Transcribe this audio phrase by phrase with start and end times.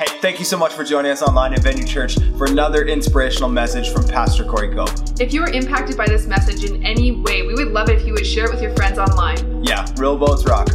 [0.00, 3.50] Hey, thank you so much for joining us online at Venue Church for another inspirational
[3.50, 4.88] message from Pastor Corey Cope.
[5.20, 8.06] If you were impacted by this message in any way, we would love it if
[8.06, 9.62] you would share it with your friends online.
[9.62, 10.70] Yeah, real boats rock.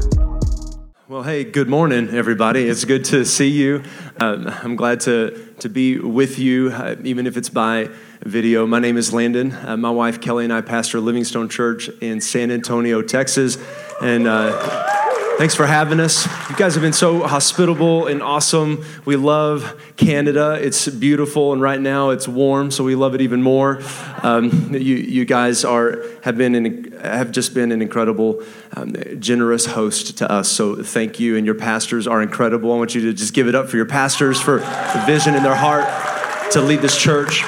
[1.08, 2.70] Well, hey, good morning, everybody.
[2.70, 3.82] It's good to see you.
[4.20, 7.90] Um, I'm glad to, to be with you, uh, even if it's by
[8.22, 8.68] video.
[8.68, 9.54] My name is Landon.
[9.54, 13.58] Uh, my wife Kelly and I pastor Livingstone Church in San Antonio, Texas.
[14.04, 14.95] And uh,
[15.38, 16.26] Thanks for having us.
[16.50, 18.86] You guys have been so hospitable and awesome.
[19.04, 20.58] We love Canada.
[20.62, 23.82] It's beautiful, and right now it's warm, so we love it even more.
[24.24, 28.42] Um, you, you guys are have been an, have just been an incredible,
[28.78, 30.50] um, generous host to us.
[30.50, 32.72] So thank you, and your pastors are incredible.
[32.72, 35.44] I want you to just give it up for your pastors for the vision in
[35.44, 37.44] their heart to lead this church.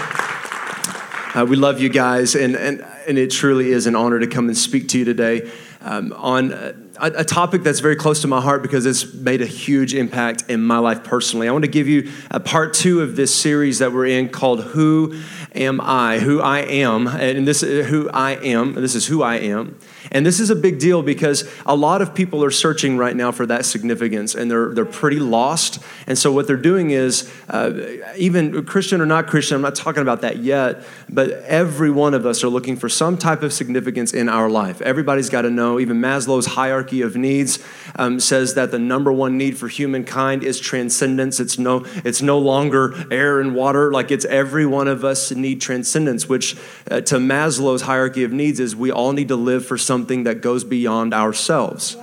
[1.33, 4.49] Uh, we love you guys, and, and, and it truly is an honor to come
[4.49, 5.49] and speak to you today
[5.79, 6.51] um, on.
[6.51, 9.93] Uh, a, a, topic that's very close to my heart because it's made a huge
[9.93, 11.47] impact in my life personally.
[11.47, 14.63] I want to give you a part two of this series that we're in called
[14.63, 15.19] Who
[15.53, 16.19] Am I?
[16.19, 17.07] Who I Am.
[17.07, 18.73] And this is who I am.
[18.73, 19.77] This is who I am.
[20.11, 23.31] And this is a big deal because a lot of people are searching right now
[23.31, 25.83] for that significance and they're, they're pretty lost.
[26.05, 27.71] And so what they're doing is, uh,
[28.15, 32.25] even Christian or not Christian, I'm not talking about that yet, but every one of
[32.25, 34.81] us are looking for some type of significance in our life.
[34.81, 37.63] Everybody's got to know, even Maslow's hierarchy of needs
[37.95, 41.39] um, says that the number one need for humankind is transcendence.
[41.39, 45.61] It's no, it's no longer air and water, like it's every one of us need
[45.61, 46.55] transcendence, which
[46.89, 50.41] uh, to Maslow's hierarchy of needs is we all need to live for something that
[50.41, 51.97] goes beyond ourselves.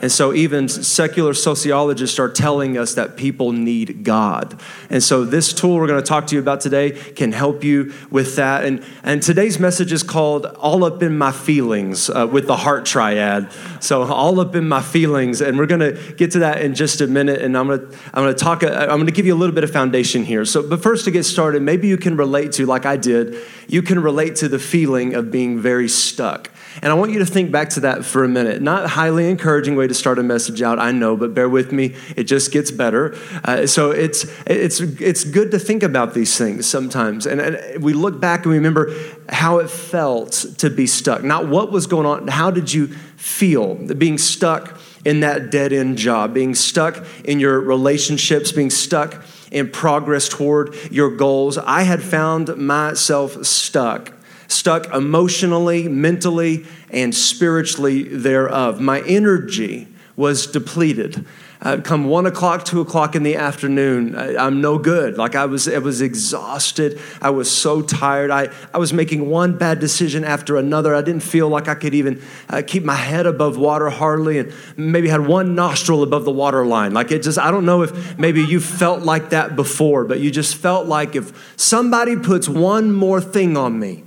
[0.00, 4.58] And so, even secular sociologists are telling us that people need God.
[4.88, 7.92] And so, this tool we're going to talk to you about today can help you
[8.10, 8.64] with that.
[8.64, 12.86] And, and today's message is called All Up in My Feelings uh, with the heart
[12.86, 13.52] triad.
[13.80, 15.42] So, All Up in My Feelings.
[15.42, 17.42] And we're going to get to that in just a minute.
[17.42, 19.36] And I'm going to, I'm going to talk, uh, I'm going to give you a
[19.36, 20.46] little bit of foundation here.
[20.46, 23.36] So, but first, to get started, maybe you can relate to, like I did,
[23.68, 26.50] you can relate to the feeling of being very stuck.
[26.82, 28.62] And I want you to think back to that for a minute.
[28.62, 31.72] Not a highly encouraging way to start a message out, I know, but bear with
[31.72, 31.96] me.
[32.16, 33.16] It just gets better.
[33.44, 37.26] Uh, so it's, it's, it's good to think about these things sometimes.
[37.26, 38.94] And, and we look back and we remember
[39.28, 41.22] how it felt to be stuck.
[41.24, 45.98] Not what was going on, how did you feel being stuck in that dead end
[45.98, 51.58] job, being stuck in your relationships, being stuck in progress toward your goals.
[51.58, 54.12] I had found myself stuck
[54.50, 58.80] stuck emotionally, mentally, and spiritually thereof.
[58.80, 61.24] My energy was depleted.
[61.62, 65.18] Uh, come one o'clock, two o'clock in the afternoon, I, am no good.
[65.18, 66.98] Like I was, I was exhausted.
[67.20, 68.30] I was so tired.
[68.30, 70.94] I, I was making one bad decision after another.
[70.94, 74.54] I didn't feel like I could even uh, keep my head above water hardly, and
[74.76, 76.94] maybe had one nostril above the water line.
[76.94, 80.30] Like it just, I don't know if maybe you felt like that before, but you
[80.30, 84.04] just felt like if somebody puts one more thing on me,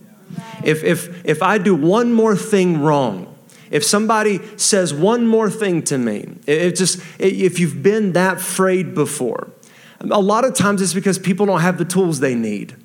[0.63, 3.29] if, if, if I do one more thing wrong,
[3.71, 8.93] if somebody says one more thing to me, it just, if you've been that frayed
[8.93, 9.49] before,
[9.99, 12.75] a lot of times it's because people don't have the tools they need.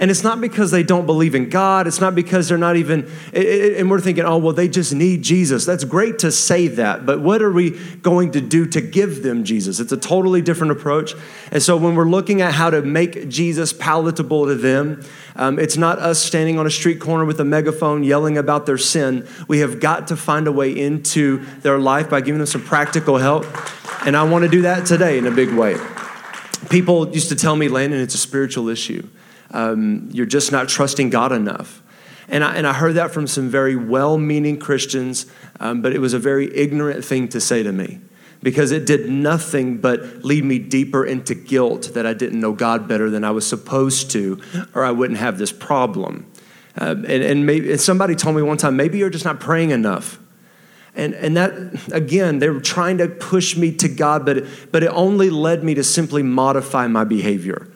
[0.00, 1.88] And it's not because they don't believe in God.
[1.88, 5.64] It's not because they're not even, and we're thinking, oh, well, they just need Jesus.
[5.64, 9.42] That's great to say that, but what are we going to do to give them
[9.42, 9.80] Jesus?
[9.80, 11.14] It's a totally different approach.
[11.50, 15.02] And so when we're looking at how to make Jesus palatable to them,
[15.34, 18.78] um, it's not us standing on a street corner with a megaphone yelling about their
[18.78, 19.26] sin.
[19.48, 23.18] We have got to find a way into their life by giving them some practical
[23.18, 23.46] help.
[24.06, 25.76] And I want to do that today in a big way.
[26.70, 29.08] People used to tell me, Landon, it's a spiritual issue
[29.50, 31.82] um, you're just not trusting God enough.
[32.28, 35.26] And I, and I heard that from some very well meaning Christians,
[35.60, 38.00] um, but it was a very ignorant thing to say to me
[38.42, 42.86] because it did nothing but lead me deeper into guilt that I didn't know God
[42.86, 44.40] better than I was supposed to,
[44.74, 46.30] or I wouldn't have this problem.
[46.80, 49.70] Uh, and, and, maybe and somebody told me one time, maybe you're just not praying
[49.70, 50.20] enough.
[50.94, 51.52] And, and that,
[51.92, 55.74] again, they were trying to push me to God, but but it only led me
[55.74, 57.68] to simply modify my behavior.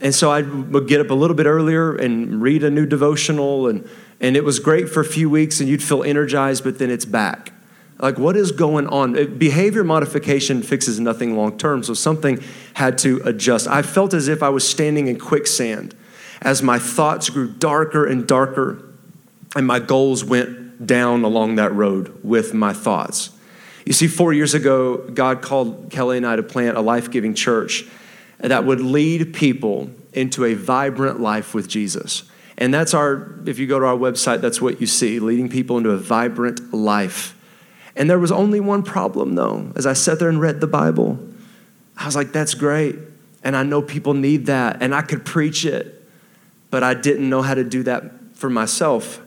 [0.00, 3.66] And so I would get up a little bit earlier and read a new devotional,
[3.66, 3.88] and,
[4.20, 7.04] and it was great for a few weeks, and you'd feel energized, but then it's
[7.04, 7.52] back.
[7.98, 9.38] Like, what is going on?
[9.38, 12.42] Behavior modification fixes nothing long term, so something
[12.74, 13.66] had to adjust.
[13.66, 15.96] I felt as if I was standing in quicksand
[16.40, 18.84] as my thoughts grew darker and darker,
[19.56, 23.30] and my goals went down along that road with my thoughts.
[23.84, 27.34] You see, four years ago, God called Kelly and I to plant a life giving
[27.34, 27.84] church
[28.38, 32.22] that would lead people into a vibrant life with Jesus.
[32.56, 35.78] And that's our, if you go to our website, that's what you see leading people
[35.78, 37.36] into a vibrant life.
[37.94, 39.72] And there was only one problem, though.
[39.76, 41.18] As I sat there and read the Bible,
[41.96, 42.96] I was like, that's great.
[43.42, 46.08] And I know people need that, and I could preach it,
[46.70, 49.20] but I didn't know how to do that for myself.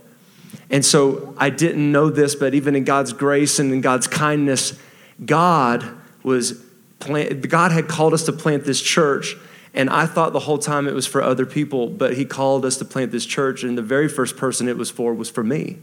[0.70, 4.78] And so I didn't know this, but even in God's grace and in God's kindness,
[5.26, 5.86] God
[6.24, 6.64] was
[7.02, 9.36] plant, God had called us to plant this church.
[9.74, 12.78] And I thought the whole time it was for other people, but he called us
[12.78, 15.78] to plant this church, and the very first person it was for was for me.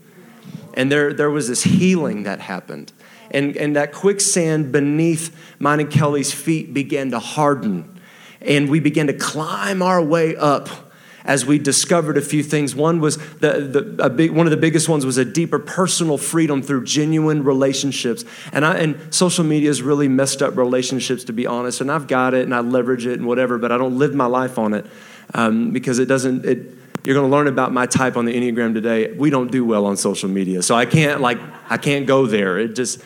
[0.74, 2.92] And there, there was this healing that happened.
[3.30, 8.00] And, and that quicksand beneath mine and Kelly's feet began to harden.
[8.40, 10.68] And we began to climb our way up
[11.24, 12.74] as we discovered a few things.
[12.74, 16.62] One was the, the big, one of the biggest ones was a deeper personal freedom
[16.62, 18.24] through genuine relationships.
[18.52, 21.80] And, I, and social media has really messed up relationships, to be honest.
[21.80, 24.26] And I've got it and I leverage it and whatever, but I don't live my
[24.26, 24.86] life on it
[25.34, 26.44] um, because it doesn't.
[26.44, 26.74] It,
[27.04, 29.12] you're going to learn about my type on the Enneagram today.
[29.12, 31.38] We don't do well on social media, so I can't like
[31.70, 32.58] I can't go there.
[32.58, 33.00] It just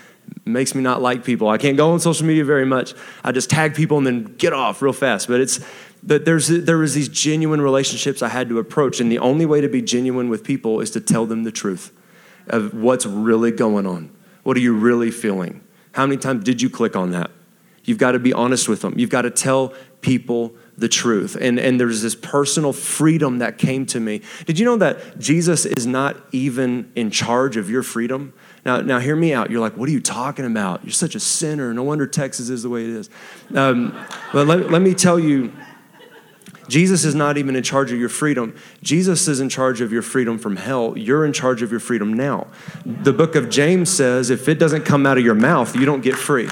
[0.45, 1.49] makes me not like people.
[1.49, 2.95] I can't go on social media very much.
[3.23, 5.29] I just tag people and then get off real fast.
[5.29, 5.61] But it's
[6.03, 9.69] there's there was these genuine relationships I had to approach, and the only way to
[9.69, 11.93] be genuine with people is to tell them the truth
[12.49, 14.11] of what's really going on.
[14.43, 15.63] What are you really feeling?
[15.93, 17.31] How many times did you click on that?
[17.85, 18.95] You've got to be honest with them.
[18.97, 21.37] You've got to tell people the truth.
[21.41, 24.23] And, and there's this personal freedom that came to me.
[24.47, 28.33] Did you know that Jesus is not even in charge of your freedom?
[28.65, 29.51] Now, now hear me out.
[29.51, 30.85] You're like, what are you talking about?
[30.85, 31.75] You're such a sinner.
[31.75, 33.11] No wonder Texas is the way it is.
[33.55, 33.97] Um,
[34.33, 35.53] but let, let me tell you,
[36.69, 38.55] Jesus is not even in charge of your freedom.
[38.83, 40.97] Jesus is in charge of your freedom from hell.
[40.97, 42.47] You're in charge of your freedom now.
[42.85, 46.03] The book of James says if it doesn't come out of your mouth, you don't
[46.03, 46.49] get free.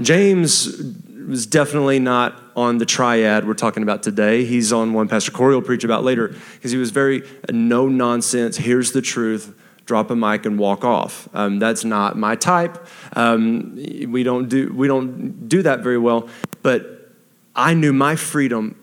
[0.00, 0.82] James
[1.26, 4.44] was definitely not on the triad we're talking about today.
[4.44, 8.56] He's on one Pastor Corey will preach about later because he was very no nonsense.
[8.56, 9.54] Here's the truth.
[9.84, 11.28] Drop a mic and walk off.
[11.32, 12.86] Um, that's not my type.
[13.14, 13.76] Um,
[14.08, 16.28] we don't do we don't do that very well.
[16.62, 17.12] But
[17.54, 18.76] I knew my freedom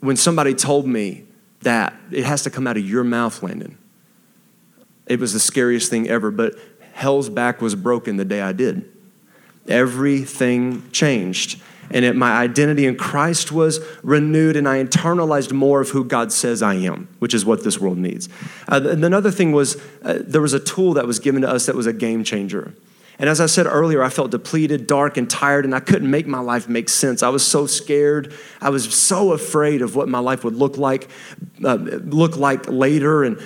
[0.00, 1.24] when somebody told me
[1.62, 3.78] that it has to come out of your mouth, Landon.
[5.06, 6.30] It was the scariest thing ever.
[6.30, 6.54] But
[6.92, 8.90] hell's back was broken the day I did.
[9.66, 11.60] Everything changed
[11.90, 16.32] and it, my identity in Christ was renewed, and I internalized more of who God
[16.32, 18.28] says I am, which is what this world needs.
[18.68, 21.66] Uh, and another thing was uh, there was a tool that was given to us
[21.66, 22.74] that was a game changer.
[23.18, 26.26] And as I said earlier, I felt depleted, dark, and tired, and I couldn't make
[26.26, 27.22] my life make sense.
[27.22, 28.32] I was so scared.
[28.60, 31.08] I was so afraid of what my life would look like,
[31.64, 33.24] uh, look like later.
[33.24, 33.42] And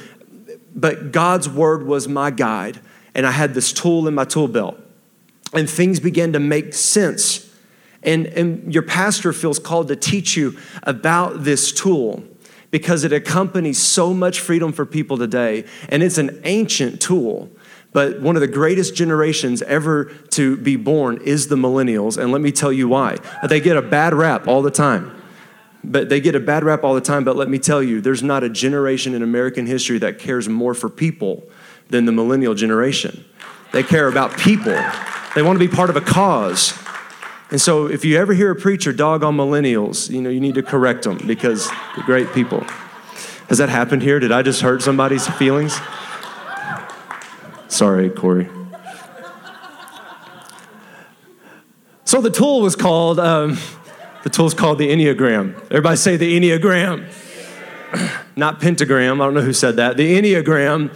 [0.74, 2.80] but God's word was my guide,
[3.14, 4.78] and I had this tool in my tool belt,
[5.54, 7.48] and things began to make sense
[8.02, 12.24] and, and your pastor feels called to teach you about this tool
[12.70, 15.64] because it accompanies so much freedom for people today.
[15.88, 17.50] And it's an ancient tool.
[17.92, 22.16] But one of the greatest generations ever to be born is the millennials.
[22.16, 23.18] And let me tell you why.
[23.46, 25.22] They get a bad rap all the time.
[25.84, 27.24] But they get a bad rap all the time.
[27.24, 30.74] But let me tell you, there's not a generation in American history that cares more
[30.74, 31.44] for people
[31.88, 33.24] than the millennial generation.
[33.72, 34.78] They care about people,
[35.34, 36.78] they want to be part of a cause.
[37.50, 40.54] And so if you ever hear a preacher dog on millennials, you know, you need
[40.54, 42.60] to correct them because they're great people.
[43.48, 44.18] Has that happened here?
[44.18, 45.78] Did I just hurt somebody's feelings?
[47.72, 48.50] Sorry, Corey.
[52.04, 53.56] So the tool was called, um,
[54.24, 55.54] the tool's called the Enneagram.
[55.64, 57.10] Everybody say the Enneagram.
[58.36, 59.96] Not pentagram, I don't know who said that.
[59.96, 60.94] The Enneagram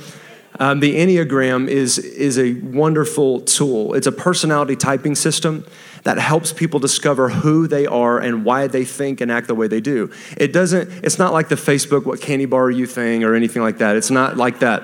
[0.59, 3.95] um, the Enneagram is, is a wonderful tool.
[3.95, 5.67] It's a personality typing system
[6.05, 9.67] that helps people discover who they are and why they think and act the way
[9.67, 10.11] they do.
[10.37, 13.63] It doesn't, it's not like the Facebook, what candy bar are you thing or anything
[13.63, 13.97] like that.
[13.97, 14.83] It's not like that.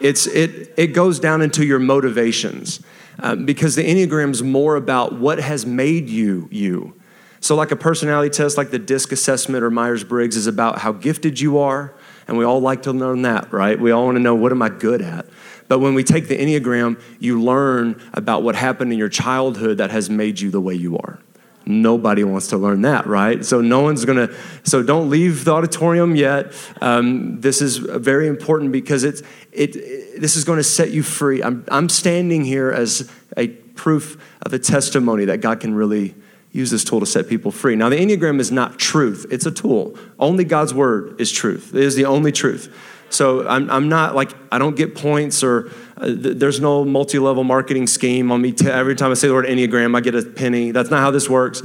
[0.00, 2.80] It's, it, it goes down into your motivations
[3.18, 6.94] um, because the Enneagram is more about what has made you you.
[7.40, 10.92] So, like a personality test, like the DISC assessment or Myers Briggs, is about how
[10.92, 11.94] gifted you are,
[12.26, 13.78] and we all like to learn that, right?
[13.78, 15.26] We all want to know what am I good at?
[15.68, 19.90] But when we take the Enneagram, you learn about what happened in your childhood that
[19.90, 21.18] has made you the way you are.
[21.66, 23.44] Nobody wants to learn that, right?
[23.44, 24.28] So no one's gonna.
[24.64, 26.52] So don't leave the auditorium yet.
[26.80, 30.20] Um, this is very important because it's it, it.
[30.20, 31.42] This is going to set you free.
[31.42, 36.14] I'm I'm standing here as a proof of a testimony that God can really
[36.54, 37.74] use this tool to set people free.
[37.74, 39.98] Now, the Enneagram is not truth, it's a tool.
[40.18, 42.72] Only God's word is truth, it is the only truth.
[43.14, 47.18] So I'm, I'm not like, I don't get points or uh, th- there's no multi
[47.18, 48.52] level marketing scheme on me.
[48.52, 50.72] T- every time I say the word Enneagram, I get a penny.
[50.72, 51.62] That's not how this works.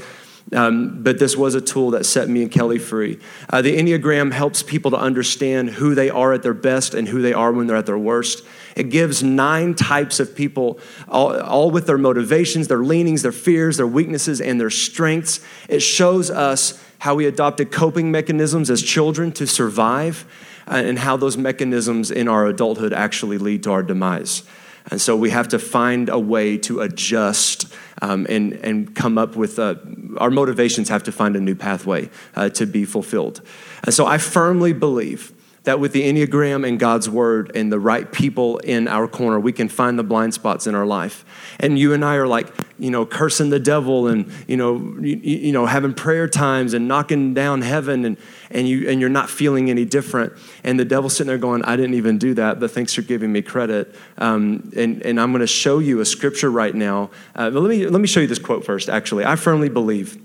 [0.51, 3.20] Um, but this was a tool that set me and Kelly free.
[3.50, 7.22] Uh, the Enneagram helps people to understand who they are at their best and who
[7.22, 8.44] they are when they're at their worst.
[8.75, 13.77] It gives nine types of people, all, all with their motivations, their leanings, their fears,
[13.77, 15.39] their weaknesses, and their strengths.
[15.68, 20.25] It shows us how we adopted coping mechanisms as children to survive,
[20.69, 24.43] and how those mechanisms in our adulthood actually lead to our demise.
[24.91, 29.35] And so we have to find a way to adjust um, and, and come up
[29.35, 29.75] with, uh,
[30.17, 33.41] our motivations have to find a new pathway uh, to be fulfilled.
[33.83, 35.33] And so I firmly believe
[35.63, 39.51] that with the Enneagram and God's Word and the right people in our corner, we
[39.51, 41.25] can find the blind spots in our life.
[41.59, 42.47] And you and I are like,
[42.79, 46.88] you know, cursing the devil and, you know, you, you know, having prayer times and
[46.88, 48.17] knocking down heaven and,
[48.51, 50.34] and, you, and you're not feeling any different.
[50.63, 53.32] And the devil's sitting there going, I didn't even do that, but thanks for giving
[53.32, 53.96] me credit.
[54.18, 57.12] Um, and, and I'm going to show you a scripture right now.
[57.36, 59.25] Uh, let, me, let me show you this quote first, actually.
[59.25, 60.22] I firmly believe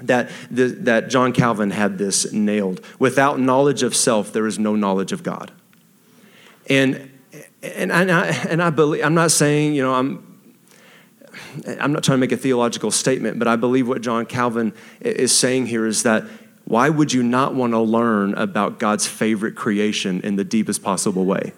[0.00, 2.84] that, the, that John Calvin had this nailed.
[2.98, 5.50] Without knowledge of self, there is no knowledge of God.
[6.68, 7.10] And,
[7.62, 10.24] and, and, I, and I believe, I'm not saying, you know, I'm,
[11.80, 15.36] I'm not trying to make a theological statement, but I believe what John Calvin is
[15.36, 16.24] saying here is that
[16.68, 21.24] why would you not want to learn about God's favorite creation in the deepest possible
[21.24, 21.54] way?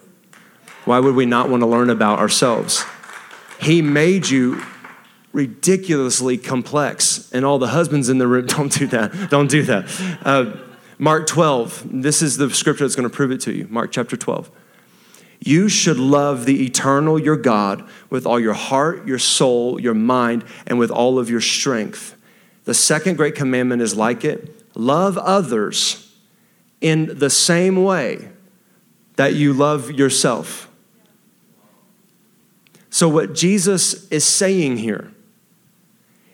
[0.85, 2.85] Why would we not want to learn about ourselves?
[3.59, 4.63] He made you
[5.33, 7.29] ridiculously complex.
[7.33, 9.29] And all the husbands in the room, don't do that.
[9.29, 10.19] Don't do that.
[10.23, 10.55] Uh,
[10.97, 13.67] Mark 12, this is the scripture that's going to prove it to you.
[13.69, 14.49] Mark chapter 12.
[15.41, 20.45] You should love the eternal, your God, with all your heart, your soul, your mind,
[20.67, 22.15] and with all of your strength.
[22.63, 26.15] The second great commandment is like it love others
[26.79, 28.29] in the same way
[29.15, 30.69] that you love yourself.
[32.89, 35.11] So, what Jesus is saying here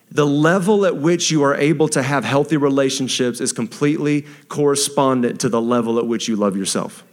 [0.09, 5.49] the level at which you are able to have healthy relationships is completely correspondent to
[5.49, 7.03] the level at which you love yourself.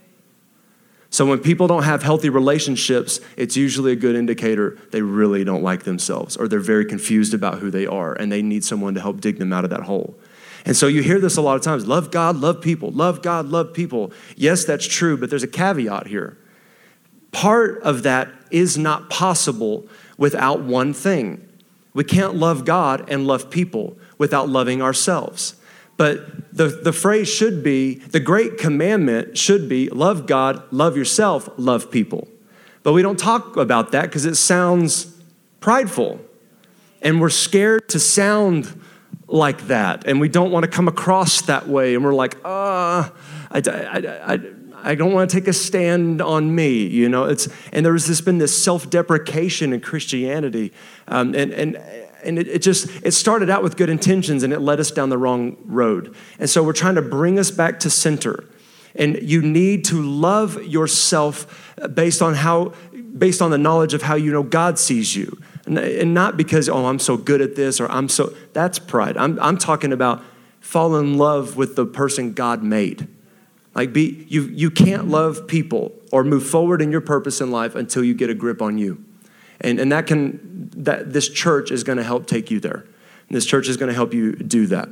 [1.09, 5.63] So when people don't have healthy relationships, it's usually a good indicator they really don't
[5.63, 9.01] like themselves or they're very confused about who they are and they need someone to
[9.01, 10.15] help dig them out of that hole.
[10.65, 13.47] And so you hear this a lot of times love God, love people, love God,
[13.47, 14.11] love people.
[14.35, 16.37] Yes, that's true, but there's a caveat here.
[17.31, 21.45] Part of that is not possible without one thing
[21.95, 25.55] we can't love God and love people without loving ourselves.
[25.95, 31.47] But the, the phrase should be the great commandment should be love God, love yourself,
[31.55, 32.27] love people.
[32.83, 35.15] But we don't talk about that because it sounds
[35.61, 36.19] prideful.
[37.01, 38.81] And we're scared to sound
[39.27, 40.07] like that.
[40.07, 41.95] And we don't want to come across that way.
[41.95, 43.11] And we're like, ah,
[43.51, 44.39] uh, I, I, I,
[44.83, 47.25] I don't want to take a stand on me, you know.
[47.25, 50.73] It's and there's this been this self-deprecation in Christianity,
[51.07, 51.75] um, and and
[52.23, 55.09] and it, it, just it started out with good intentions and it led us down
[55.09, 56.15] the wrong road.
[56.39, 58.45] And so we're trying to bring us back to center.
[58.95, 62.73] And you need to love yourself based on how
[63.17, 65.37] based on the knowledge of how you know God sees you.
[65.65, 69.17] And, not because, oh, I'm so good at this or I'm so that's pride.
[69.17, 70.23] I'm I'm talking about
[70.59, 73.07] fall in love with the person God made.
[73.73, 77.75] Like be you you can't love people or move forward in your purpose in life
[77.75, 79.03] until you get a grip on you.
[79.61, 82.85] And, and that can that this church is going to help take you there.
[83.27, 84.89] And this church is going to help you do that.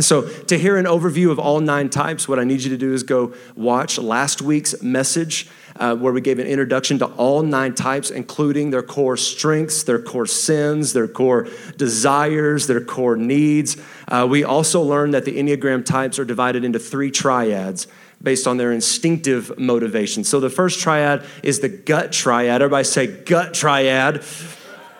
[0.00, 2.92] So, to hear an overview of all nine types, what I need you to do
[2.92, 7.74] is go watch last week's message uh, where we gave an introduction to all nine
[7.74, 13.76] types, including their core strengths, their core sins, their core desires, their core needs.
[14.08, 17.86] Uh, we also learned that the Enneagram types are divided into three triads
[18.22, 20.24] based on their instinctive motivation.
[20.24, 22.62] So the first triad is the gut triad.
[22.62, 24.24] Everybody say gut triad.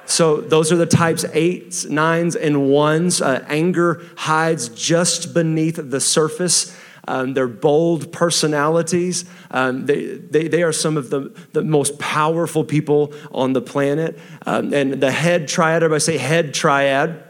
[0.06, 3.22] So those are the types eights, nines, and ones.
[3.22, 6.76] Uh, anger hides just beneath the surface.
[7.06, 9.24] Um, they're bold personalities.
[9.50, 14.18] Um, they, they, they, are some of the, the most powerful people on the planet.
[14.46, 17.22] Um, and the head triad, everybody say head triad.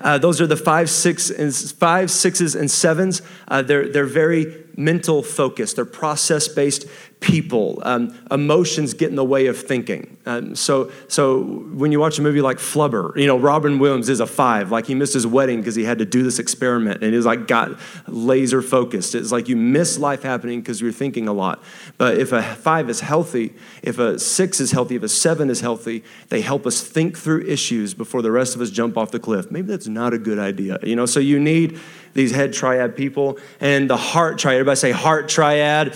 [0.00, 3.22] Uh, those are the five, six, and five, sixes, and sevens.
[3.46, 5.76] Uh, they're, they're very mental focused.
[5.76, 6.86] They're process based
[7.22, 7.80] people.
[7.84, 10.18] Um, emotions get in the way of thinking.
[10.26, 14.20] Um, so, so when you watch a movie like Flubber, you know, Robin Williams is
[14.20, 14.70] a five.
[14.70, 17.24] Like he missed his wedding because he had to do this experiment and he was
[17.24, 19.14] like got laser focused.
[19.14, 21.62] It's like you miss life happening because you're thinking a lot.
[21.96, 25.60] But if a five is healthy, if a six is healthy, if a seven is
[25.60, 29.20] healthy, they help us think through issues before the rest of us jump off the
[29.20, 29.50] cliff.
[29.50, 30.78] Maybe that's not a good idea.
[30.82, 31.78] You know, so you need
[32.14, 34.56] these head triad people and the heart triad.
[34.56, 35.94] Everybody say heart triad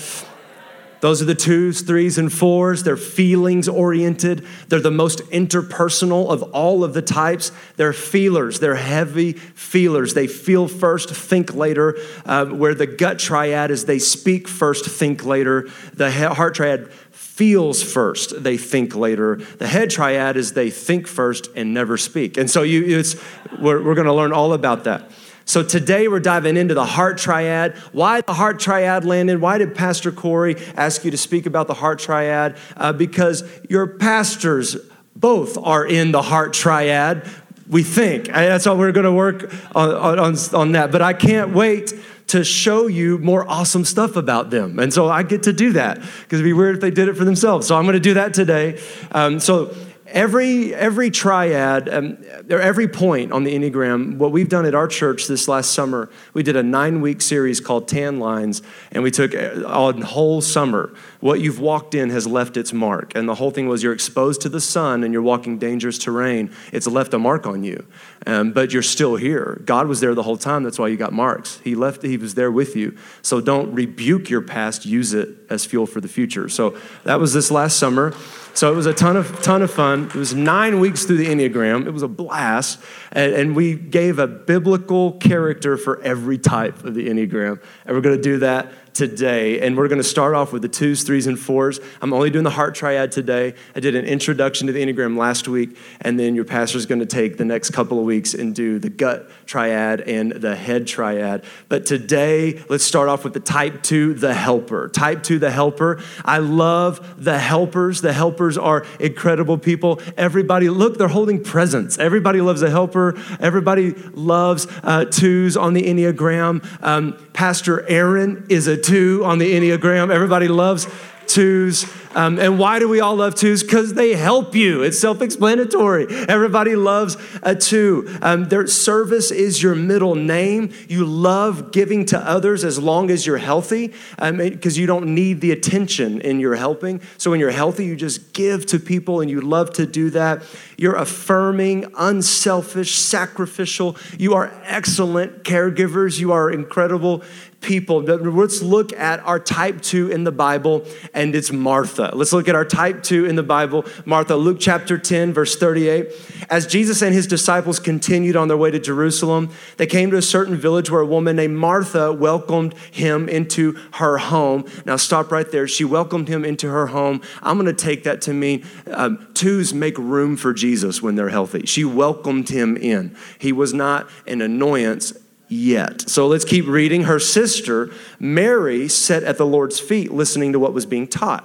[1.06, 2.82] Those are the twos, threes, and fours.
[2.82, 4.44] They're feelings oriented.
[4.66, 7.52] They're the most interpersonal of all of the types.
[7.76, 8.58] They're feelers.
[8.58, 10.14] They're heavy feelers.
[10.14, 11.96] They feel first, think later.
[12.24, 15.68] Uh, where the gut triad is they speak first, think later.
[15.94, 19.36] The heart triad feels first, they think later.
[19.36, 22.36] The head triad is they think first and never speak.
[22.36, 23.14] And so you, it's,
[23.60, 25.08] we're, we're going to learn all about that.
[25.46, 27.76] So today we're diving into the heart triad.
[27.92, 29.40] Why the heart triad, Landon?
[29.40, 32.56] Why did Pastor Corey ask you to speak about the heart triad?
[32.76, 34.76] Uh, because your pastors
[35.14, 37.28] both are in the heart triad.
[37.68, 38.26] We think.
[38.26, 40.90] That's all we're going to work on, on, on that.
[40.90, 41.92] But I can't wait
[42.28, 44.80] to show you more awesome stuff about them.
[44.80, 47.16] And so I get to do that because it'd be weird if they did it
[47.16, 47.68] for themselves.
[47.68, 48.80] So I'm going to do that today.
[49.12, 49.72] Um, so
[50.08, 52.16] every every triad um,
[52.50, 56.08] or every point on the enneagram what we've done at our church this last summer
[56.34, 60.92] we did a nine week series called tan lines and we took a whole summer
[61.20, 63.14] what you've walked in has left its mark.
[63.14, 66.50] And the whole thing was you're exposed to the sun and you're walking dangerous terrain.
[66.72, 67.86] It's left a mark on you.
[68.26, 69.60] Um, but you're still here.
[69.64, 70.62] God was there the whole time.
[70.62, 71.60] That's why you got marks.
[71.64, 72.96] He left he was there with you.
[73.22, 74.84] So don't rebuke your past.
[74.84, 76.48] Use it as fuel for the future.
[76.48, 78.14] So that was this last summer.
[78.56, 80.04] So it was a ton of, ton of fun.
[80.06, 81.86] It was nine weeks through the Enneagram.
[81.86, 82.80] It was a blast.
[83.12, 87.60] And, and we gave a biblical character for every type of the Enneagram.
[87.84, 89.60] And we're going to do that today.
[89.60, 91.78] And we're going to start off with the twos, threes, and fours.
[92.00, 93.54] I'm only doing the heart triad today.
[93.74, 95.76] I did an introduction to the Enneagram last week.
[96.00, 98.78] And then your pastor is going to take the next couple of weeks and do
[98.78, 101.44] the gut triad and the head triad.
[101.68, 104.88] But today, let's start off with the type two, the helper.
[104.88, 106.02] Type two, the helper.
[106.24, 108.00] I love the helpers.
[108.00, 110.00] The helpers are incredible people.
[110.16, 111.98] Everybody, look, they're holding presents.
[111.98, 113.14] Everybody loves a helper.
[113.40, 116.64] Everybody loves uh, twos on the Enneagram.
[116.82, 120.10] Um, Pastor Aaron is a two on the Enneagram.
[120.10, 120.88] Everybody loves
[121.26, 121.86] twos.
[122.14, 123.62] Um, and why do we all love twos?
[123.62, 124.82] Because they help you.
[124.82, 126.06] It's self explanatory.
[126.28, 128.08] Everybody loves a two.
[128.22, 130.72] Um, their service is your middle name.
[130.88, 135.42] You love giving to others as long as you're healthy because um, you don't need
[135.42, 137.02] the attention in your helping.
[137.18, 140.42] So when you're healthy, you just give to people and you love to do that.
[140.78, 143.96] You're affirming, unselfish, sacrificial.
[144.18, 146.18] You are excellent caregivers.
[146.18, 147.22] You are incredible
[147.60, 148.02] people.
[148.02, 152.12] Let's look at our type two in the Bible, and it's Martha.
[152.14, 154.36] Let's look at our type two in the Bible, Martha.
[154.36, 156.08] Luke chapter 10, verse 38.
[156.48, 160.22] As Jesus and his disciples continued on their way to Jerusalem, they came to a
[160.22, 164.64] certain village where a woman named Martha welcomed him into her home.
[164.84, 165.66] Now, stop right there.
[165.66, 167.20] She welcomed him into her home.
[167.42, 171.30] I'm going to take that to mean um, twos make room for Jesus when they're
[171.30, 171.66] healthy.
[171.66, 173.16] She welcomed him in.
[173.38, 175.12] He was not an annoyance
[175.48, 176.08] yet.
[176.08, 177.04] So let's keep reading.
[177.04, 181.44] Her sister, Mary, sat at the Lord's feet listening to what was being taught.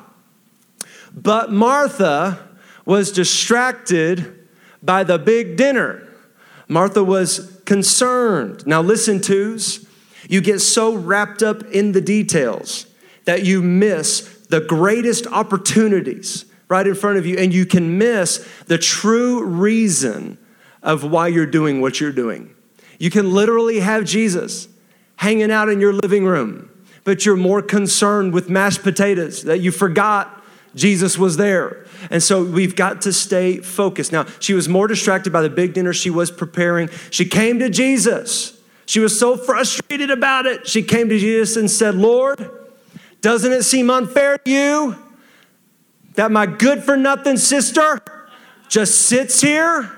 [1.13, 2.47] But Martha
[2.85, 4.47] was distracted
[4.81, 6.07] by the big dinner.
[6.67, 8.65] Martha was concerned.
[8.65, 9.85] Now, listen, twos.
[10.29, 12.85] You get so wrapped up in the details
[13.25, 18.47] that you miss the greatest opportunities right in front of you, and you can miss
[18.67, 20.37] the true reason
[20.81, 22.55] of why you're doing what you're doing.
[23.01, 24.67] You can literally have Jesus
[25.15, 26.69] hanging out in your living room,
[27.03, 30.43] but you're more concerned with mashed potatoes that you forgot
[30.75, 31.87] Jesus was there.
[32.11, 34.11] And so we've got to stay focused.
[34.11, 36.91] Now, she was more distracted by the big dinner she was preparing.
[37.09, 38.55] She came to Jesus.
[38.85, 40.67] She was so frustrated about it.
[40.67, 42.51] She came to Jesus and said, Lord,
[43.21, 44.95] doesn't it seem unfair to you
[46.13, 47.99] that my good for nothing sister
[48.69, 49.97] just sits here?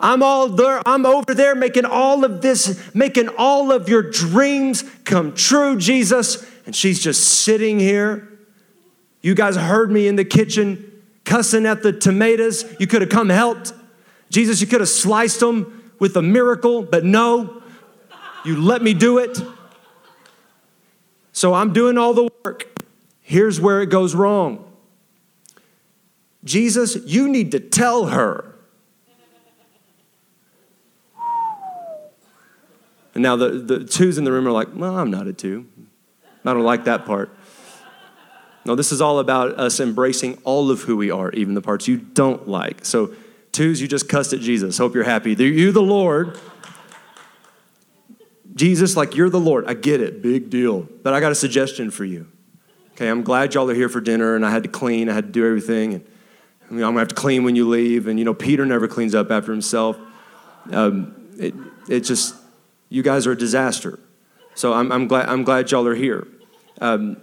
[0.00, 4.82] I'm all there, I'm over there making all of this, making all of your dreams
[5.04, 6.44] come true, Jesus.
[6.66, 8.28] And she's just sitting here.
[9.22, 12.64] You guys heard me in the kitchen cussing at the tomatoes.
[12.78, 13.72] You could have come helped.
[14.30, 17.62] Jesus, you could have sliced them with a miracle, but no,
[18.44, 19.40] you let me do it.
[21.32, 22.80] So I'm doing all the work.
[23.22, 24.70] Here's where it goes wrong.
[26.44, 28.53] Jesus, you need to tell her
[33.14, 35.66] And now the, the twos in the room are like, well, I'm not a two.
[36.44, 37.34] I don't like that part.
[38.66, 41.86] No, this is all about us embracing all of who we are, even the parts
[41.86, 42.84] you don't like.
[42.84, 43.14] So,
[43.52, 44.78] twos, you just cussed at Jesus.
[44.78, 45.34] Hope you're happy.
[45.34, 46.38] You, the Lord.
[48.54, 49.66] Jesus, like you're the Lord.
[49.66, 50.22] I get it.
[50.22, 50.88] Big deal.
[51.02, 52.28] But I got a suggestion for you.
[52.92, 55.26] Okay, I'm glad y'all are here for dinner and I had to clean, I had
[55.26, 55.94] to do everything.
[55.94, 56.04] And
[56.70, 58.06] you know, I'm gonna have to clean when you leave.
[58.06, 59.98] And you know, Peter never cleans up after himself.
[60.70, 61.54] Um, it,
[61.88, 62.36] it just,
[62.94, 63.98] you guys are a disaster.
[64.54, 66.28] So I'm, I'm, glad, I'm glad y'all are here.
[66.80, 67.16] Um,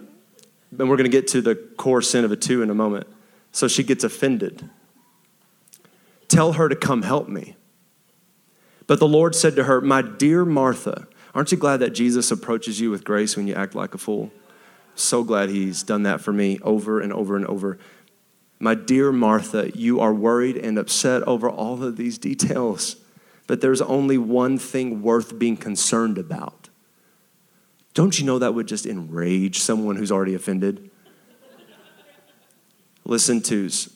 [0.78, 3.06] and we're going to get to the core sin of a two in a moment.
[3.52, 4.68] So she gets offended.
[6.28, 7.56] Tell her to come help me.
[8.86, 12.78] But the Lord said to her, My dear Martha, aren't you glad that Jesus approaches
[12.78, 14.30] you with grace when you act like a fool?
[14.94, 17.78] So glad he's done that for me over and over and over.
[18.58, 22.96] My dear Martha, you are worried and upset over all of these details,
[23.46, 26.68] but there's only one thing worth being concerned about.
[27.94, 30.90] Don't you know that would just enrage someone who's already offended?
[33.04, 33.94] Listen, twos,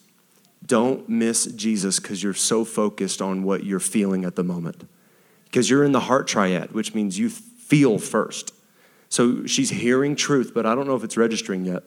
[0.64, 4.88] don't miss Jesus because you're so focused on what you're feeling at the moment.
[5.44, 8.52] Because you're in the heart triad, which means you feel first.
[9.08, 11.84] So she's hearing truth, but I don't know if it's registering yet.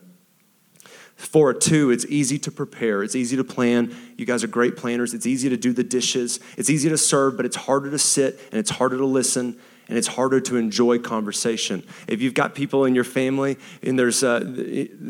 [1.20, 3.04] For a two, it's easy to prepare.
[3.04, 3.94] It's easy to plan.
[4.18, 5.14] You guys are great planners.
[5.14, 6.40] It's easy to do the dishes.
[6.58, 9.98] It's easy to serve, but it's harder to sit and it's harder to listen and
[9.98, 11.84] it's harder to enjoy conversation.
[12.08, 14.40] If you've got people in your family, and there's, uh,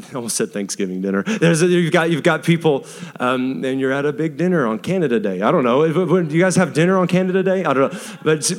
[0.16, 1.22] almost said Thanksgiving dinner.
[1.22, 2.88] There's, you've got you've got people,
[3.20, 5.42] um, and you're at a big dinner on Canada Day.
[5.42, 5.86] I don't know.
[6.24, 7.66] Do you guys have dinner on Canada Day?
[7.66, 8.52] I don't know, but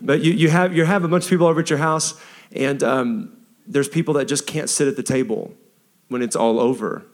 [0.00, 2.18] but you, you have you have a bunch of people over at your house,
[2.52, 5.52] and um, there's people that just can't sit at the table
[6.08, 7.04] when it's all over.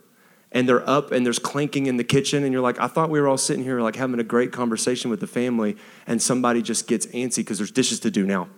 [0.51, 3.19] And they're up and there's clanking in the kitchen and you're like i thought we
[3.19, 6.87] were all sitting here like having a great conversation with the family and somebody just
[6.87, 8.49] gets antsy because there's dishes to do now.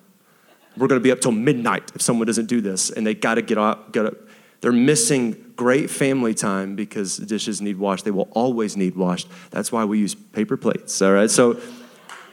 [0.77, 3.35] We're going to be up till midnight if someone doesn't do this and they got
[3.37, 4.15] to get up get up
[4.61, 8.07] they're missing great family time because dishes need washed.
[8.07, 9.29] They will always need washed.
[9.51, 11.31] That's why we use paper plates all right?
[11.31, 11.61] So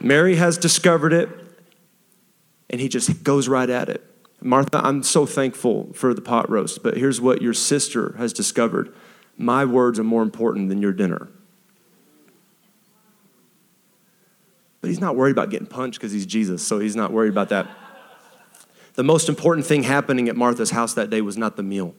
[0.00, 1.28] mary has discovered it
[2.68, 4.02] and he just goes right at it
[4.42, 8.94] martha i'm so thankful for the pot roast but here's what your sister has discovered
[9.36, 11.28] my words are more important than your dinner.
[14.80, 17.48] But he's not worried about getting punched because he's Jesus, so he's not worried about
[17.50, 17.68] that.
[18.94, 21.94] The most important thing happening at Martha's house that day was not the meal.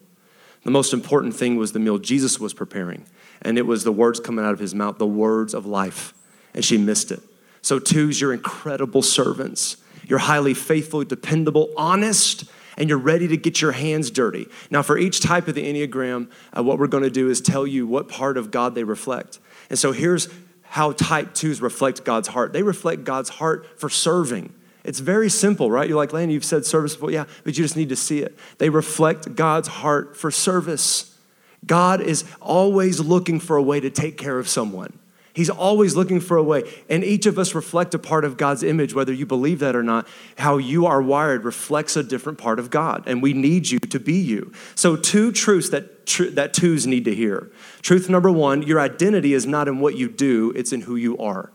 [0.64, 3.06] The most important thing was the meal Jesus was preparing.
[3.42, 6.14] And it was the words coming out of his mouth, the words of life.
[6.54, 7.22] And she missed it.
[7.62, 9.78] So, twos, you're incredible servants.
[10.14, 12.44] You're highly faithful, dependable, honest,
[12.78, 14.46] and you're ready to get your hands dirty.
[14.70, 17.66] Now, for each type of the Enneagram, uh, what we're going to do is tell
[17.66, 19.40] you what part of God they reflect.
[19.72, 20.30] And so here's
[20.62, 24.54] how type twos reflect God's heart they reflect God's heart for serving.
[24.84, 25.90] It's very simple, right?
[25.90, 27.10] You're like, Landon, you've said service before.
[27.10, 28.38] Yeah, but you just need to see it.
[28.60, 31.18] They reflect God's heart for service.
[31.66, 34.94] God is always looking for a way to take care of someone.
[35.34, 36.64] He's always looking for a way.
[36.90, 39.82] And each of us reflect a part of God's image, whether you believe that or
[39.82, 40.08] not.
[40.38, 44.00] How you are wired reflects a different part of God, and we need you to
[44.00, 44.52] be you.
[44.76, 47.52] So, two truths that, tr- that twos need to hear.
[47.82, 51.18] Truth number one your identity is not in what you do, it's in who you
[51.18, 51.52] are.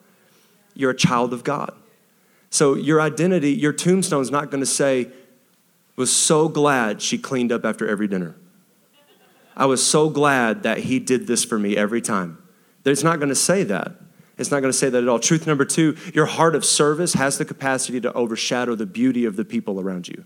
[0.75, 1.73] You're a child of God.
[2.51, 5.09] So, your identity, your tombstone is not going to say,
[5.95, 8.35] was so glad she cleaned up after every dinner.
[9.57, 12.39] I was so glad that he did this for me every time.
[12.91, 13.93] It's not going to say that.
[14.37, 15.19] It's not going to say that at all.
[15.19, 19.37] Truth number two your heart of service has the capacity to overshadow the beauty of
[19.37, 20.25] the people around you.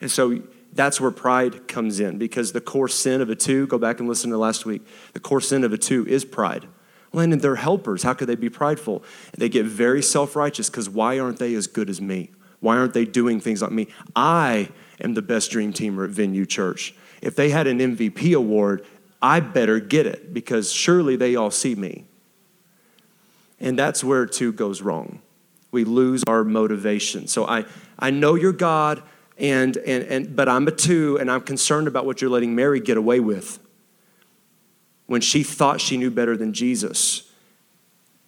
[0.00, 3.78] And so that's where pride comes in because the core sin of a two, go
[3.78, 6.66] back and listen to last week, the core sin of a two is pride.
[7.12, 8.02] Landon, they're helpers.
[8.02, 9.04] How could they be prideful?
[9.38, 12.32] They get very self righteous because why aren't they as good as me?
[12.58, 13.88] Why aren't they doing things like me?
[14.16, 16.94] I am the best dream teamer at Venue Church.
[17.22, 18.84] If they had an MVP award,
[19.24, 22.04] I better get it because surely they all see me.
[23.58, 25.22] And that's where two goes wrong.
[25.70, 27.26] We lose our motivation.
[27.26, 27.64] So I,
[27.98, 29.02] I know you're God,
[29.38, 32.80] and, and, and, but I'm a two, and I'm concerned about what you're letting Mary
[32.80, 33.60] get away with.
[35.06, 37.32] When she thought she knew better than Jesus,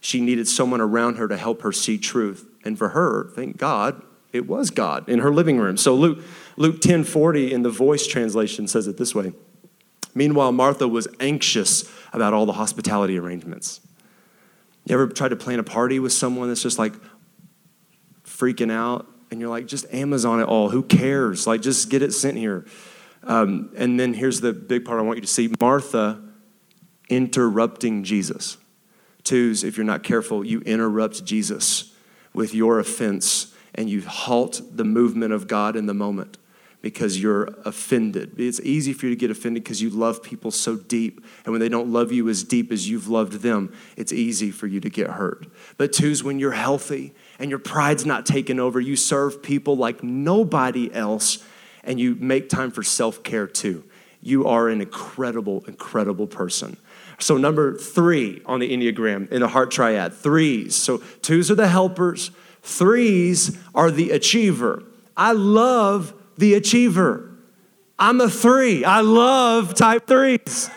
[0.01, 2.49] she needed someone around her to help her see truth.
[2.65, 5.77] And for her, thank God, it was God in her living room.
[5.77, 6.25] So Luke,
[6.57, 9.35] Luke 10 40 in the voice translation says it this way.
[10.17, 13.83] Meanwhile, Martha was anxious about all the hospitality arrangements.
[14.87, 16.95] You ever tried to plan a party with someone that's just like
[18.25, 19.07] freaking out?
[19.31, 20.71] And you're like, just Amazon it all.
[20.71, 21.47] Who cares?
[21.47, 22.65] Like, just get it sent here.
[23.25, 26.23] Um, and then here's the big part I want you to see Martha
[27.11, 28.57] interrupting Jesus.
[29.23, 31.93] Twos, if you're not careful, you interrupt Jesus
[32.33, 36.39] with your offense and you halt the movement of God in the moment
[36.91, 38.39] because you're offended.
[38.39, 41.21] It's easy for you to get offended because you love people so deep.
[41.45, 44.69] And when they don't love you as deep as you've loved them, it's easy for
[44.69, 45.49] you to get hurt.
[45.79, 50.05] But two's when you're healthy and your pride's not taken over, you serve people like
[50.05, 51.45] nobody else
[51.83, 53.83] and you make time for self care too.
[54.23, 56.77] You are an incredible, incredible person.
[57.19, 60.77] So, number three on the Enneagram in the heart triad threes.
[60.77, 62.31] So, twos are the helpers,
[62.63, 64.85] threes are the achiever.
[65.17, 67.31] I love the achiever.
[67.99, 68.85] I'm a three.
[68.85, 70.71] I love type threes.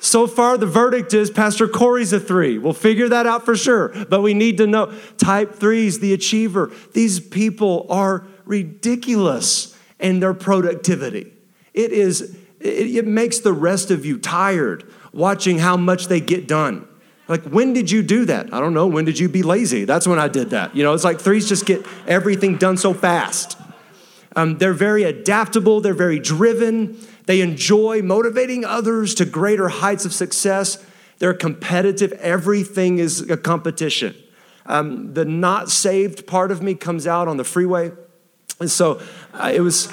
[0.00, 2.56] So far, the verdict is Pastor Corey's a three.
[2.58, 4.92] We'll figure that out for sure, but we need to know.
[5.16, 11.32] Type threes, the achiever, these people are ridiculous in their productivity.
[11.74, 16.46] It is, it, it makes the rest of you tired watching how much they get
[16.46, 16.86] done.
[17.26, 18.54] Like, when did you do that?
[18.54, 18.86] I don't know.
[18.86, 19.84] When did you be lazy?
[19.84, 20.74] That's when I did that.
[20.74, 23.58] You know, it's like threes just get everything done so fast.
[24.38, 26.96] Um, they're very adaptable, they're very driven,
[27.26, 30.78] they enjoy motivating others to greater heights of success.
[31.18, 34.14] They're competitive, everything is a competition.
[34.64, 37.90] Um, the not saved part of me comes out on the freeway.
[38.60, 39.02] And so
[39.34, 39.92] uh, it was,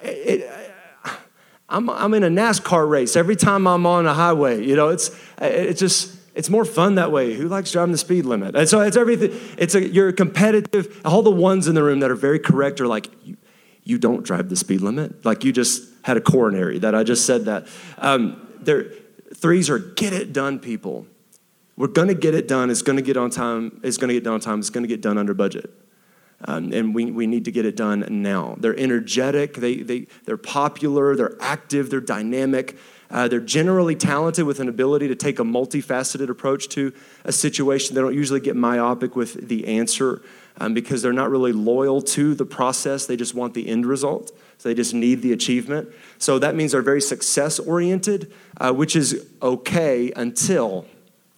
[0.00, 0.48] it,
[1.68, 4.64] I'm, I'm in a NASCAR race every time I'm on a highway.
[4.64, 7.34] You know, it's, it's just, it's more fun that way.
[7.34, 8.56] Who likes driving the speed limit?
[8.56, 9.38] And so it's everything.
[9.56, 11.00] It's a, you're competitive.
[11.04, 13.36] All the ones in the room that are very correct are like, you,
[13.84, 15.24] you don't drive the speed limit.
[15.24, 17.66] Like you just had a coronary that I just said that.
[17.98, 18.90] Um, there,
[19.34, 21.06] threes are get it done people.
[21.76, 22.70] We're going to get it done.
[22.70, 23.80] It's going to get on time.
[23.82, 24.58] It's going to get done on time.
[24.58, 25.70] It's going to get done under budget.
[26.46, 28.56] Um, and we, we need to get it done now.
[28.58, 32.76] They're energetic, they, they, they're popular, they're active, they're dynamic.
[33.14, 36.92] Uh, they're generally talented with an ability to take a multifaceted approach to
[37.24, 37.94] a situation.
[37.94, 40.20] They don't usually get myopic with the answer
[40.58, 43.06] um, because they're not really loyal to the process.
[43.06, 44.32] They just want the end result.
[44.58, 45.90] So they just need the achievement.
[46.18, 50.84] So that means they're very success oriented, uh, which is okay until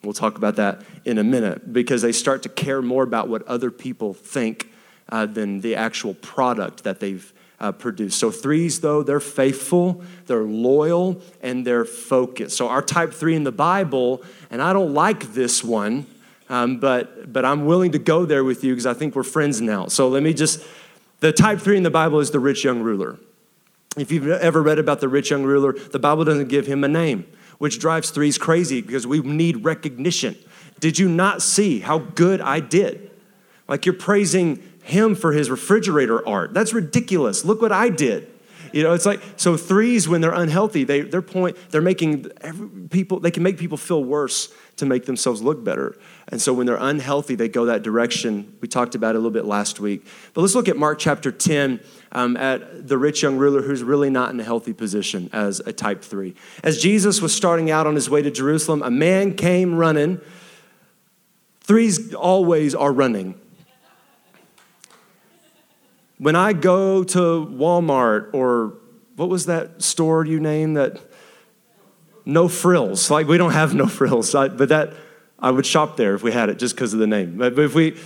[0.03, 3.43] we'll talk about that in a minute because they start to care more about what
[3.43, 4.73] other people think
[5.11, 8.14] uh, than the actual product that they've uh, produce.
[8.14, 12.57] So, threes, though, they're faithful, they're loyal, and they're focused.
[12.57, 16.07] So, our type three in the Bible, and I don't like this one,
[16.49, 19.61] um, but, but I'm willing to go there with you because I think we're friends
[19.61, 19.87] now.
[19.87, 20.62] So, let me just,
[21.21, 23.19] the type three in the Bible is the rich young ruler.
[23.97, 26.88] If you've ever read about the rich young ruler, the Bible doesn't give him a
[26.88, 27.27] name,
[27.59, 30.37] which drives threes crazy because we need recognition.
[30.79, 33.11] Did you not see how good I did?
[33.66, 36.55] Like you're praising him for his refrigerator art.
[36.55, 37.44] That's ridiculous.
[37.44, 38.33] Look what I did.
[38.72, 42.68] You know, it's like so threes when they're unhealthy, they their point they're making every,
[42.88, 45.96] people they can make people feel worse to make themselves look better.
[46.29, 48.57] And so when they're unhealthy, they go that direction.
[48.61, 50.07] We talked about it a little bit last week.
[50.35, 51.81] But let's look at Mark chapter 10
[52.12, 55.72] um, at the rich young ruler who's really not in a healthy position as a
[55.72, 56.35] type three.
[56.62, 60.20] As Jesus was starting out on his way to Jerusalem, a man came running.
[61.61, 63.40] Threes always are running.
[66.18, 68.74] When I go to Walmart or
[69.16, 71.00] what was that store you named that?
[72.24, 73.11] No frills.
[73.11, 74.94] Like we don't have no frills, but that
[75.38, 77.37] I would shop there if we had it just because of the name.
[77.37, 77.96] But if we,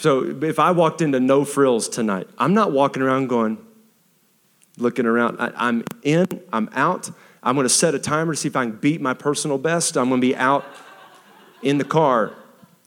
[0.00, 3.58] so if I walked into no frills tonight, I'm not walking around going,
[4.78, 5.36] looking around.
[5.38, 7.10] I, am in, I'm out.
[7.42, 9.96] I'm going to set a timer to see if I can beat my personal best.
[9.96, 10.64] I'm going to be out
[11.62, 12.32] in the car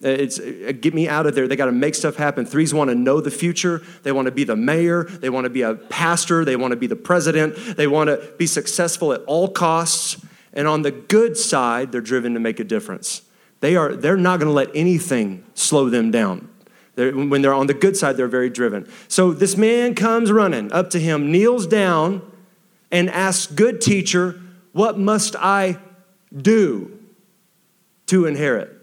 [0.02, 1.48] it's uh, get me out of there.
[1.48, 2.46] They got to make stuff happen.
[2.46, 3.82] Threes want to know the future.
[4.04, 5.06] They want to be the mayor.
[5.06, 6.44] They want to be a pastor.
[6.44, 7.56] They want to be the president.
[7.78, 10.24] They want to be successful at all costs.
[10.54, 13.22] And on the good side, they're driven to make a difference.
[13.62, 16.50] They are they're not going to let anything slow them down.
[16.96, 18.90] They're, when they're on the good side, they're very driven.
[19.08, 22.22] So this man comes running up to him, kneels down,
[22.92, 24.40] and asks, "Good teacher,
[24.74, 25.78] what must I
[26.34, 27.00] do
[28.08, 28.75] to inherit?"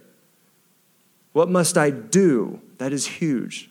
[1.32, 2.60] What must I do?
[2.78, 3.70] That is huge.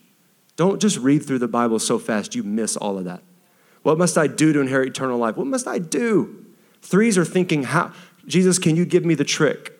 [0.56, 3.22] Don't just read through the Bible so fast you miss all of that.
[3.82, 5.36] What must I do to inherit eternal life?
[5.36, 6.44] What must I do?
[6.82, 7.92] Threes are thinking, how,
[8.26, 9.72] Jesus, can you give me the trick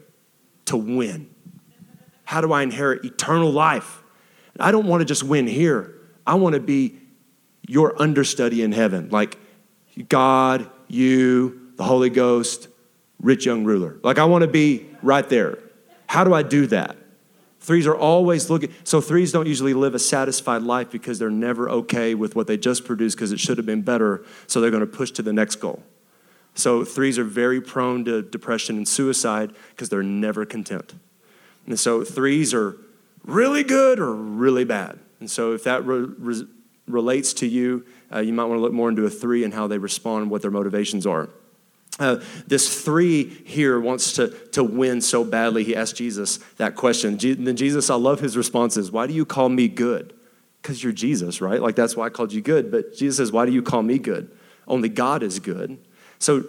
[0.66, 1.28] to win?
[2.24, 4.02] How do I inherit eternal life?
[4.58, 5.94] I don't want to just win here.
[6.26, 6.98] I want to be
[7.66, 9.38] your understudy in heaven, like
[10.08, 12.68] God, you, the Holy Ghost,
[13.20, 13.98] rich young ruler.
[14.02, 15.58] Like I want to be right there.
[16.06, 16.96] How do I do that?
[17.62, 18.74] Threes are always looking.
[18.82, 22.56] So, threes don't usually live a satisfied life because they're never okay with what they
[22.56, 24.24] just produced because it should have been better.
[24.48, 25.80] So, they're going to push to the next goal.
[26.54, 30.94] So, threes are very prone to depression and suicide because they're never content.
[31.64, 32.78] And so, threes are
[33.24, 34.98] really good or really bad.
[35.20, 36.48] And so, if that re- re-
[36.88, 39.68] relates to you, uh, you might want to look more into a three and how
[39.68, 41.30] they respond and what their motivations are.
[42.02, 45.62] Uh, this three here wants to, to win so badly.
[45.62, 47.16] He asked Jesus that question.
[47.16, 48.90] Je- then Jesus, I love his responses.
[48.90, 50.12] Why do you call me good?
[50.60, 51.62] Because you're Jesus, right?
[51.62, 52.72] Like that's why I called you good.
[52.72, 54.30] But Jesus says, Why do you call me good?
[54.66, 55.78] Only God is good.
[56.18, 56.44] So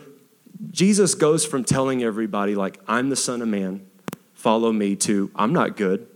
[0.71, 3.85] Jesus goes from telling everybody, like, I'm the Son of Man,
[4.33, 6.07] follow me, to I'm not good.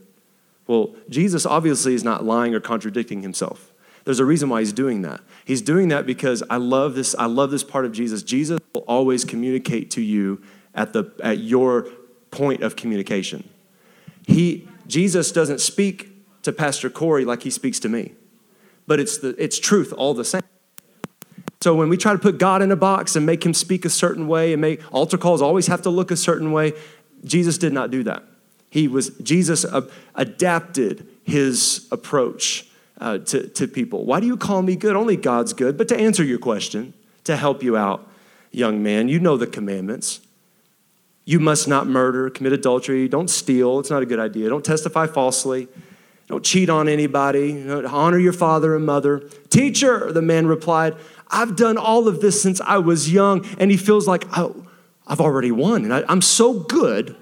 [0.66, 3.67] Well, Jesus obviously is not lying or contradicting himself.
[4.08, 5.20] There's a reason why he's doing that.
[5.44, 8.24] He's doing that because I love this, I love this part of Jesus.
[8.24, 10.42] Jesus will always communicate to you
[10.74, 11.90] at, the, at your
[12.32, 13.50] point of communication.
[14.26, 18.14] He, Jesus doesn't speak to Pastor Corey like he speaks to me,
[18.88, 20.42] but it's, the, it's truth all the same.
[21.60, 23.90] So when we try to put God in a box and make him speak a
[23.90, 26.72] certain way and make altar calls always have to look a certain way,
[27.26, 28.24] Jesus did not do that.
[28.70, 29.66] He was Jesus
[30.16, 32.67] adapted his approach
[33.00, 34.06] uh, to, to people.
[34.06, 34.96] Why do you call me good?
[34.96, 35.78] Only God's good.
[35.78, 36.94] But to answer your question,
[37.26, 38.10] to help you out,
[38.52, 40.22] young man, you know the commandments.
[41.26, 44.48] You must not murder, commit adultery, don't steal, it's not a good idea.
[44.50, 45.68] Don't testify falsely,
[46.28, 49.20] don't cheat on anybody, honor your father and mother.
[49.50, 50.96] Teacher, the man replied,
[51.30, 53.46] I've done all of this since I was young.
[53.60, 54.66] And he feels like, oh,
[55.06, 55.84] I've already won.
[55.84, 57.16] And I, I'm so good,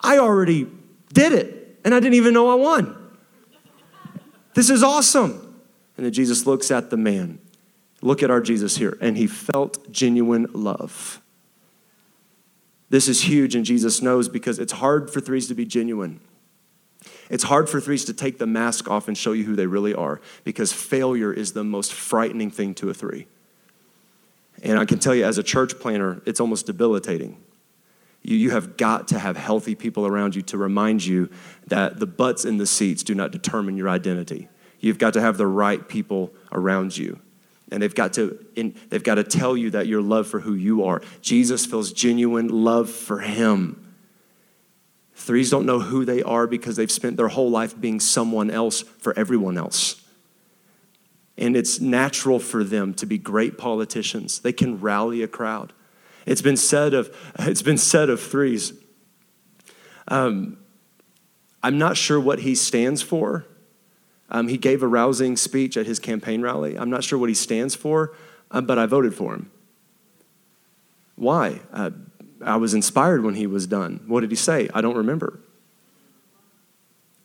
[0.00, 0.66] I already
[1.12, 1.78] did it.
[1.84, 3.03] And I didn't even know I won.
[4.54, 5.32] This is awesome.
[5.96, 7.38] And then Jesus looks at the man.
[8.00, 8.96] Look at our Jesus here.
[9.00, 11.20] And he felt genuine love.
[12.90, 16.20] This is huge, and Jesus knows because it's hard for threes to be genuine.
[17.30, 19.94] It's hard for threes to take the mask off and show you who they really
[19.94, 23.26] are because failure is the most frightening thing to a three.
[24.62, 27.38] And I can tell you, as a church planter, it's almost debilitating.
[28.24, 31.30] You, you have got to have healthy people around you to remind you
[31.68, 34.48] that the butts in the seats do not determine your identity.
[34.80, 37.20] You've got to have the right people around you.
[37.70, 40.54] And they've got to, in, they've got to tell you that your love for who
[40.54, 41.00] you are.
[41.22, 43.80] Jesus feels genuine love for him.
[45.14, 48.82] Threes don't know who they are because they've spent their whole life being someone else
[48.82, 50.02] for everyone else.
[51.38, 54.40] And it's natural for them to be great politicians.
[54.40, 55.72] They can rally a crowd.
[56.26, 58.72] It's been said of, it's been said of threes.
[60.08, 60.58] Um,
[61.62, 63.46] I'm not sure what he stands for.
[64.30, 66.78] Um, he gave a rousing speech at his campaign rally.
[66.78, 68.14] I'm not sure what he stands for,
[68.50, 69.50] um, but I voted for him.
[71.16, 71.60] Why?
[71.72, 71.90] Uh,
[72.42, 74.02] I was inspired when he was done.
[74.06, 74.68] What did he say?
[74.74, 75.40] I don't remember.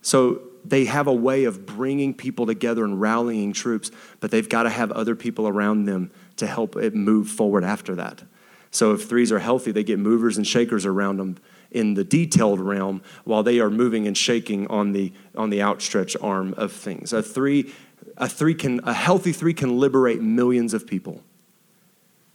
[0.01, 4.63] So they have a way of bringing people together and rallying troops, but they've got
[4.63, 8.23] to have other people around them to help it move forward after that.
[8.71, 11.37] So if threes are healthy, they get movers and shakers around them
[11.71, 16.17] in the detailed realm while they are moving and shaking on the on the outstretched
[16.21, 17.13] arm of things.
[17.13, 17.73] A three
[18.17, 21.23] a three can a healthy three can liberate millions of people.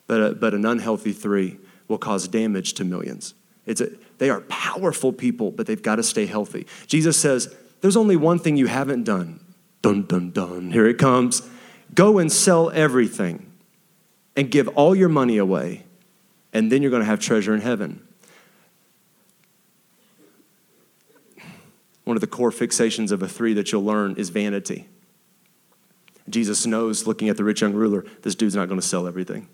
[0.06, 3.34] But a, but an unhealthy three will cause damage to millions.
[3.66, 6.66] It's a, they are powerful people, but they've got to stay healthy.
[6.86, 9.40] Jesus says, There's only one thing you haven't done.
[9.82, 10.70] Dun, dun, dun.
[10.70, 11.42] Here it comes.
[11.94, 13.50] Go and sell everything
[14.36, 15.84] and give all your money away,
[16.54, 18.06] and then you're going to have treasure in heaven.
[22.04, 24.86] One of the core fixations of a three that you'll learn is vanity.
[26.28, 29.48] Jesus knows, looking at the rich young ruler, this dude's not going to sell everything.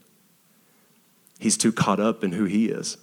[1.38, 2.98] He's too caught up in who he is.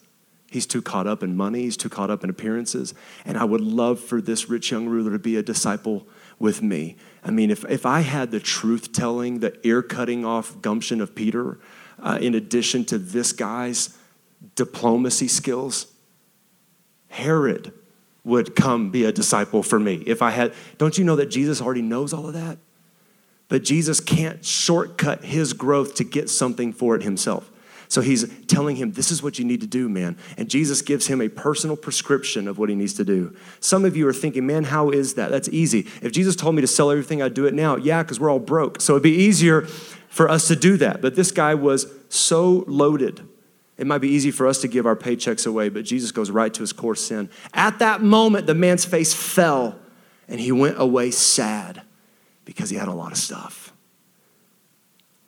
[0.49, 1.63] He's too caught up in money.
[1.63, 2.93] He's too caught up in appearances.
[3.25, 6.07] And I would love for this rich young ruler to be a disciple
[6.39, 6.95] with me.
[7.23, 11.15] I mean, if, if I had the truth telling, the ear cutting off gumption of
[11.15, 11.60] Peter,
[12.01, 13.97] uh, in addition to this guy's
[14.55, 15.88] diplomacy skills,
[17.10, 17.73] Herod
[18.23, 20.03] would come be a disciple for me.
[20.05, 22.57] If I had, don't you know that Jesus already knows all of that?
[23.47, 27.49] But Jesus can't shortcut his growth to get something for it himself.
[27.89, 30.17] So he's telling him, This is what you need to do, man.
[30.38, 33.33] And Jesus gives him a personal prescription of what he needs to do.
[33.62, 35.31] Some of you are thinking, Man, how is that?
[35.31, 35.88] That's easy.
[36.01, 37.77] If Jesus told me to sell everything, I'd do it now.
[37.77, 38.81] Yeah, because we're all broke.
[38.81, 39.67] So it'd be easier
[40.17, 40.99] for us to do that.
[40.99, 43.21] But this guy was so loaded.
[43.77, 46.51] It might be easy for us to give our paychecks away, but Jesus goes right
[46.56, 47.30] to his core sin.
[47.53, 49.77] At that moment, the man's face fell
[50.27, 51.84] and he went away sad
[52.45, 53.71] because he had a lot of stuff.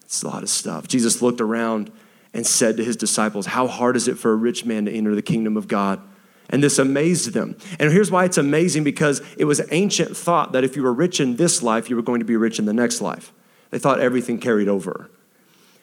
[0.02, 0.88] It's a lot of stuff.
[0.88, 1.92] Jesus looked around
[2.34, 5.14] and said to his disciples, How hard is it for a rich man to enter
[5.14, 6.02] the kingdom of God?
[6.50, 7.56] And this amazed them.
[7.78, 11.20] And here's why it's amazing because it was ancient thought that if you were rich
[11.20, 13.32] in this life, you were going to be rich in the next life.
[13.72, 15.10] They thought everything carried over.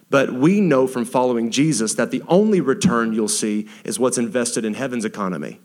[0.09, 4.64] But we know from following Jesus that the only return you'll see is what's invested
[4.64, 5.61] in heaven's economy.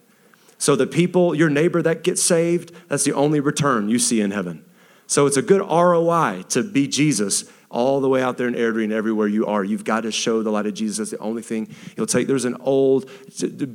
[0.57, 4.31] So the people, your neighbor that gets saved, that's the only return you see in
[4.31, 4.65] heaven.
[5.07, 8.91] So it's a good ROI to be Jesus all the way out there in Airdrie
[8.91, 9.63] everywhere you are.
[9.63, 10.97] You've got to show the light of Jesus.
[10.97, 12.27] That's the only thing you'll take.
[12.27, 13.09] There's an old,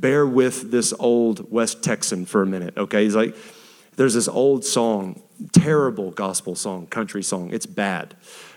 [0.01, 3.05] bear with this old West Texan for a minute, okay?
[3.05, 3.35] He's like,
[3.97, 5.23] there's this old song,
[5.53, 7.51] terrible gospel song, country song.
[7.53, 8.15] It's bad.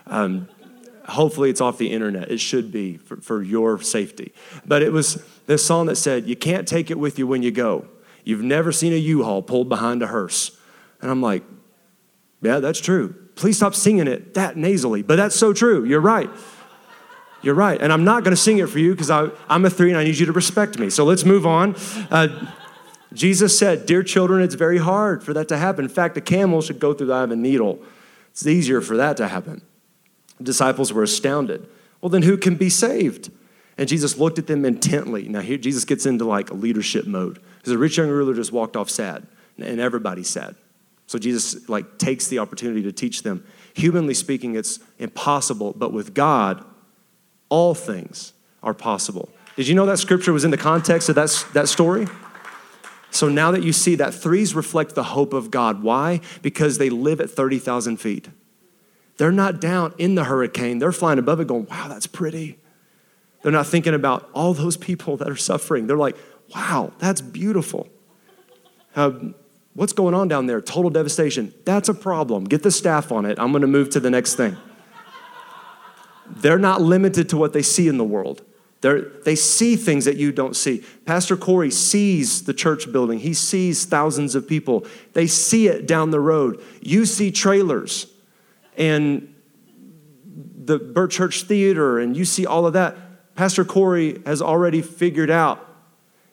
[0.08, 0.48] Um,
[1.08, 2.32] hopefully it's off the internet.
[2.32, 4.34] It should be for, for your safety.
[4.66, 7.52] But it was this song that said, You can't take it with you when you
[7.52, 7.88] go.
[8.24, 10.58] You've never seen a U Haul pulled behind a hearse.
[11.02, 11.44] And I'm like,
[12.42, 15.02] Yeah, that's true Please stop singing it that nasally.
[15.02, 15.86] But that's so true.
[15.86, 16.30] You're right.
[17.42, 17.82] You're right.
[17.82, 20.04] And I'm not going to sing it for you because I'm a three and I
[20.04, 20.90] need you to respect me.
[20.90, 21.76] So let's move on.
[22.12, 22.28] Uh,
[23.14, 25.86] Jesus said, Dear children, it's very hard for that to happen.
[25.86, 27.80] In fact, a camel should go through the eye of a needle.
[28.32, 29.62] It's easier for that to happen.
[30.38, 31.68] The disciples were astounded.
[32.02, 33.32] Well, then who can be saved?
[33.78, 35.28] And Jesus looked at them intently.
[35.28, 38.52] Now, here Jesus gets into like a leadership mode because the rich young ruler just
[38.52, 39.26] walked off sad,
[39.58, 40.56] and everybody's sad.
[41.08, 43.44] So Jesus like takes the opportunity to teach them.
[43.74, 46.64] Humanly speaking, it's impossible, but with God,
[47.50, 49.30] all things are possible.
[49.56, 52.08] Did you know that scripture was in the context of that, that story?
[53.12, 55.82] So now that you see that, threes reflect the hope of God.
[55.82, 56.22] Why?
[56.42, 58.30] Because they live at 30,000 feet.
[59.18, 62.58] They're not down in the hurricane, they're flying above it going, wow, that's pretty.
[63.42, 65.88] They're not thinking about all those people that are suffering.
[65.88, 66.18] They're like,
[66.54, 67.88] wow, that's beautiful.
[68.96, 69.12] Uh,
[69.74, 70.62] what's going on down there?
[70.62, 71.54] Total devastation.
[71.66, 72.46] That's a problem.
[72.46, 73.40] Get the staff on it.
[73.40, 74.58] I'm going to move to the next thing.
[76.30, 78.44] They're not limited to what they see in the world.
[78.82, 80.84] They're, they see things that you don't see.
[81.06, 84.86] Pastor Corey sees the church building, he sees thousands of people.
[85.14, 86.64] They see it down the road.
[86.82, 88.08] You see trailers
[88.78, 89.34] and
[90.64, 92.96] the Burt Church Theater, and you see all of that.
[93.36, 95.66] Pastor Corey has already figured out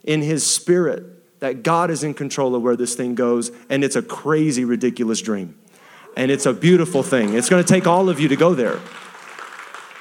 [0.05, 3.97] in his spirit that God is in control of where this thing goes, and it's
[3.97, 5.59] a crazy, ridiculous dream.
[6.17, 7.35] And it's a beautiful thing.
[7.35, 8.79] It's gonna take all of you to go there.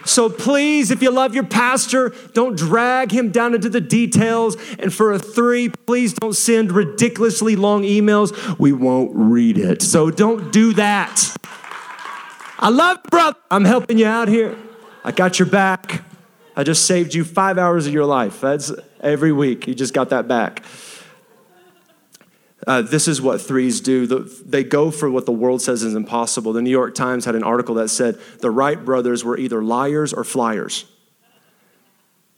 [0.05, 4.55] So please, if you love your pastor, don't drag him down into the details.
[4.79, 8.57] And for a three, please don't send ridiculously long emails.
[8.59, 9.81] We won't read it.
[9.81, 11.35] So don't do that.
[12.59, 13.37] I love you, brother.
[13.51, 14.55] I'm helping you out here.
[15.03, 16.03] I got your back.
[16.55, 18.39] I just saved you five hours of your life.
[18.39, 19.67] That's every week.
[19.67, 20.63] You just got that back.
[22.67, 24.07] Uh, this is what threes do.
[24.07, 26.51] The, they go for what the world says is impossible.
[26.51, 30.13] The New York Times had an article that said the Wright brothers were either liars
[30.13, 30.85] or flyers.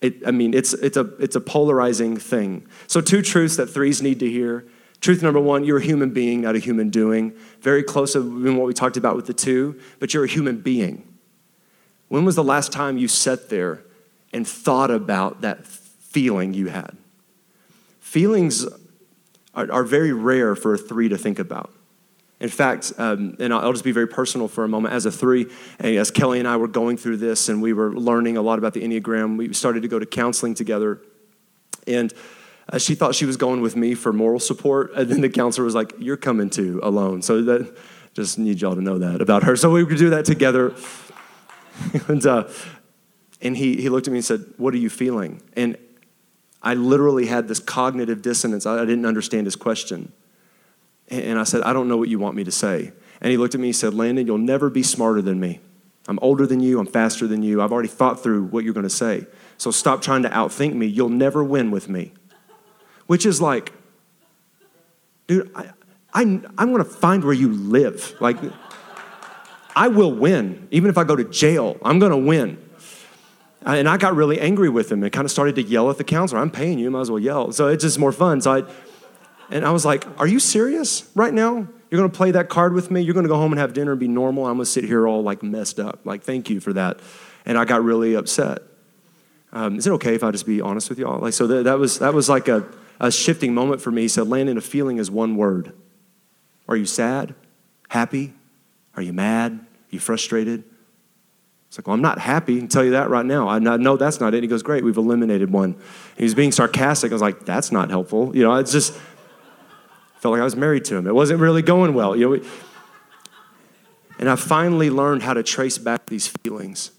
[0.02, 2.68] It, I mean, it's, it's, a, it's a polarizing thing.
[2.88, 4.68] So, two truths that threes need to hear.
[5.00, 7.34] Truth number one, you're a human being, not a human doing.
[7.62, 8.22] Very close to
[8.56, 11.08] what we talked about with the two, but you're a human being.
[12.10, 13.84] When was the last time you sat there
[14.34, 16.98] and thought about that feeling you had?
[18.00, 18.66] Feelings
[19.58, 21.74] are, are very rare for a three to think about.
[22.40, 24.94] In fact, um, and I'll just be very personal for a moment.
[24.94, 25.48] As a three,
[25.80, 28.74] as Kelly and I were going through this and we were learning a lot about
[28.74, 31.02] the Enneagram, we started to go to counseling together.
[31.88, 32.14] And
[32.72, 34.94] uh, she thought she was going with me for moral support.
[34.94, 37.24] And then the counselor was like, You're coming too alone.
[37.24, 37.76] So that
[38.14, 39.56] just need y'all to know that about her.
[39.56, 40.76] So we could do that together.
[42.08, 42.48] and uh,
[43.42, 45.42] and he, he looked at me and said, What are you feeling?
[45.54, 45.76] And
[46.62, 48.66] I literally had this cognitive dissonance.
[48.66, 50.12] I, didn't understand his question.
[51.10, 52.92] And I said, I don't know what you want me to say.
[53.22, 55.60] And he looked at me and said, Landon, you'll never be smarter than me.
[56.08, 57.62] I'm older than you, I'm faster than you.
[57.62, 59.26] I've already thought through what you're going to say.
[59.58, 60.86] So stop trying to outthink me.
[60.86, 62.14] You'll never win with me.
[63.08, 63.74] Which is like,
[65.28, 65.72] dude, I,
[66.14, 68.16] I, I'm going to find where you live.
[68.20, 68.38] Like,
[69.76, 70.68] I will win.
[70.72, 72.58] Even if I go to jail, I'm going to win.
[73.68, 76.06] And I got really angry with him and kind of started to yell at the
[76.06, 76.40] counselor.
[76.40, 77.52] I'm paying you, might as well yell.
[77.52, 78.40] So it's just more fun.
[78.40, 78.64] So I,
[79.50, 81.68] and I was like, Are you serious right now?
[81.90, 83.02] You're gonna play that card with me?
[83.02, 84.46] You're gonna go home and have dinner and be normal?
[84.46, 86.00] I'm gonna sit here all like messed up.
[86.06, 87.00] Like, thank you for that.
[87.46, 88.60] And I got really upset.
[89.52, 91.20] Um, is it okay if I just be honest with y'all?
[91.20, 92.66] Like, so that, that was that was like a,
[93.02, 94.04] a shifting moment for me.
[94.04, 95.74] He said, a feeling is one word.
[96.70, 97.36] Are you sad?
[97.90, 98.34] Happy?
[98.96, 99.54] Are you mad?
[99.54, 100.64] Are you frustrated?
[101.78, 102.56] It's like, well, I'm not happy.
[102.56, 103.48] I can tell you that right now.
[103.48, 104.42] I know that's not it.
[104.42, 105.76] He goes, great, we've eliminated one.
[106.18, 107.12] He was being sarcastic.
[107.12, 108.36] I was like, that's not helpful.
[108.36, 108.94] You know, it's just
[110.16, 111.06] felt like I was married to him.
[111.06, 112.16] It wasn't really going well.
[112.16, 112.50] You know,
[114.18, 116.90] and I finally learned how to trace back these feelings.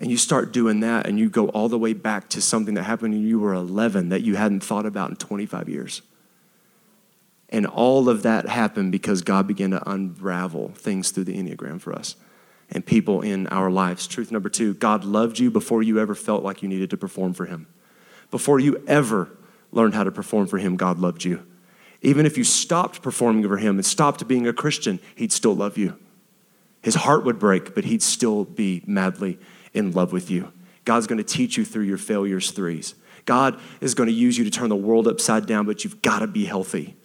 [0.00, 2.84] And you start doing that, and you go all the way back to something that
[2.84, 6.00] happened when you were 11 that you hadn't thought about in 25 years.
[7.50, 11.92] And all of that happened because God began to unravel things through the Enneagram for
[11.92, 12.16] us
[12.70, 14.06] and people in our lives.
[14.06, 17.32] Truth number two God loved you before you ever felt like you needed to perform
[17.32, 17.66] for Him.
[18.30, 19.30] Before you ever
[19.72, 21.46] learned how to perform for Him, God loved you.
[22.00, 25.76] Even if you stopped performing for Him and stopped being a Christian, He'd still love
[25.76, 25.98] you.
[26.82, 29.38] His heart would break, but He'd still be madly
[29.74, 30.52] in love with you.
[30.84, 32.94] God's going to teach you through your failures, threes.
[33.24, 36.20] God is going to use you to turn the world upside down, but you've got
[36.20, 36.96] to be healthy.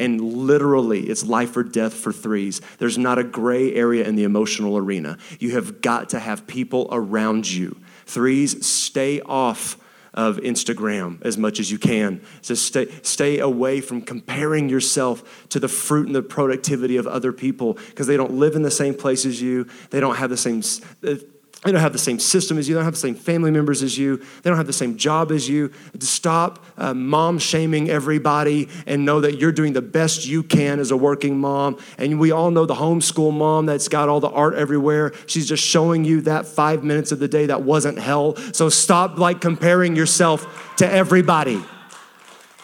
[0.00, 2.62] And literally, it's life or death for threes.
[2.78, 5.18] There's not a gray area in the emotional arena.
[5.38, 7.76] You have got to have people around you.
[8.06, 9.76] Threes, stay off
[10.14, 12.22] of Instagram as much as you can.
[12.40, 17.30] So stay, stay away from comparing yourself to the fruit and the productivity of other
[17.30, 19.68] people because they don't live in the same place as you.
[19.90, 20.62] They don't have the same
[21.06, 21.16] uh,
[21.64, 22.74] they don't have the same system as you.
[22.74, 24.16] They don't have the same family members as you.
[24.16, 25.70] They don't have the same job as you.
[25.98, 30.90] Stop uh, mom shaming everybody and know that you're doing the best you can as
[30.90, 31.76] a working mom.
[31.98, 35.12] And we all know the homeschool mom that's got all the art everywhere.
[35.26, 38.36] She's just showing you that five minutes of the day that wasn't hell.
[38.54, 41.62] So stop like comparing yourself to everybody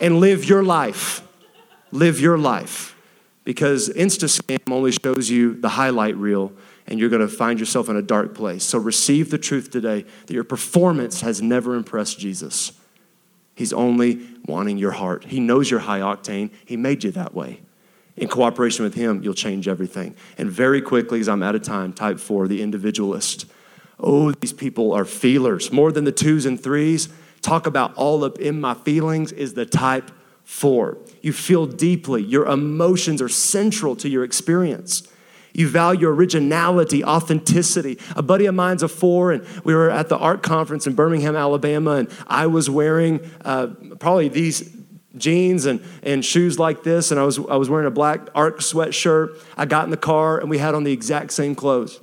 [0.00, 1.22] and live your life.
[1.92, 2.96] Live your life.
[3.44, 6.52] Because Instascam only shows you the highlight reel
[6.86, 8.64] and you're going to find yourself in a dark place.
[8.64, 12.72] So receive the truth today that your performance has never impressed Jesus.
[13.54, 15.24] He's only wanting your heart.
[15.24, 17.60] He knows you're high octane, He made you that way.
[18.16, 20.14] In cooperation with Him, you'll change everything.
[20.38, 23.46] And very quickly, as I'm out of time, type four, the individualist.
[23.98, 25.72] Oh, these people are feelers.
[25.72, 27.08] More than the twos and threes.
[27.40, 30.10] Talk about all up in my feelings is the type
[30.44, 30.98] four.
[31.22, 35.08] You feel deeply, your emotions are central to your experience.
[35.56, 37.98] You value originality, authenticity.
[38.14, 41.34] A buddy of mine's a four, and we were at the art conference in Birmingham,
[41.34, 44.70] Alabama, and I was wearing uh, probably these
[45.16, 48.58] jeans and, and shoes like this, and I was, I was wearing a black art
[48.58, 49.42] sweatshirt.
[49.56, 52.00] I got in the car, and we had on the exact same clothes.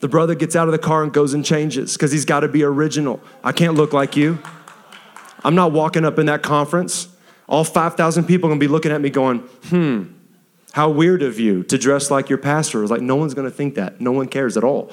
[0.00, 2.48] The brother gets out of the car and goes and changes because he's got to
[2.48, 3.20] be original.
[3.44, 4.40] I can't look like you.
[5.44, 7.06] I'm not walking up in that conference.
[7.48, 9.38] All 5,000 people are going to be looking at me going,
[9.68, 10.06] hmm,
[10.72, 12.82] how weird of you to dress like your pastor.
[12.82, 14.00] It like, no one's going to think that.
[14.00, 14.90] No one cares at all.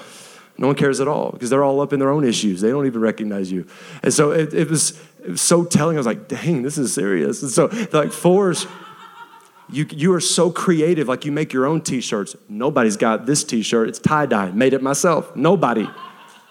[0.57, 2.59] No one cares at all because they're all up in their own issues.
[2.59, 3.65] They don't even recognize you.
[4.03, 5.95] And so it, it, was, it was so telling.
[5.95, 7.41] I was like, dang, this is serious.
[7.41, 8.67] And so, like, fours,
[9.69, 11.07] you, you are so creative.
[11.07, 12.35] Like, you make your own t shirts.
[12.49, 13.87] Nobody's got this t shirt.
[13.87, 15.33] It's tie dye, made it myself.
[15.33, 15.87] Nobody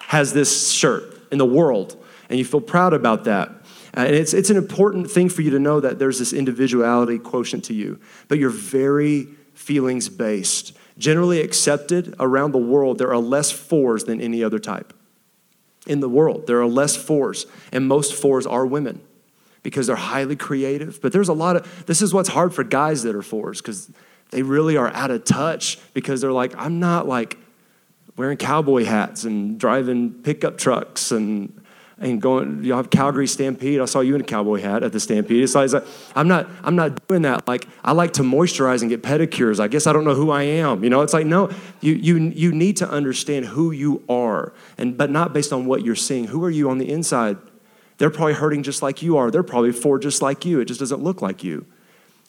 [0.00, 2.02] has this shirt in the world.
[2.30, 3.57] And you feel proud about that.
[3.98, 7.18] Uh, and it's, it's an important thing for you to know that there's this individuality
[7.18, 9.24] quotient to you, but you're very
[9.54, 10.72] feelings based.
[10.98, 14.92] Generally accepted around the world, there are less fours than any other type.
[15.88, 19.00] In the world, there are less fours, and most fours are women
[19.64, 21.02] because they're highly creative.
[21.02, 23.90] But there's a lot of, this is what's hard for guys that are fours because
[24.30, 27.36] they really are out of touch because they're like, I'm not like
[28.16, 31.57] wearing cowboy hats and driving pickup trucks and
[32.00, 33.80] and going, you have Calgary Stampede.
[33.80, 35.42] I saw you in a cowboy hat at the Stampede.
[35.42, 35.70] It's like,
[36.14, 37.48] I'm not, I'm not doing that.
[37.48, 39.58] Like, I like to moisturize and get pedicures.
[39.58, 40.84] I guess I don't know who I am.
[40.84, 44.96] You know, it's like, no, you, you, you need to understand who you are, and,
[44.96, 46.28] but not based on what you're seeing.
[46.28, 47.36] Who are you on the inside?
[47.98, 49.30] They're probably hurting just like you are.
[49.30, 50.60] They're probably four just like you.
[50.60, 51.66] It just doesn't look like you.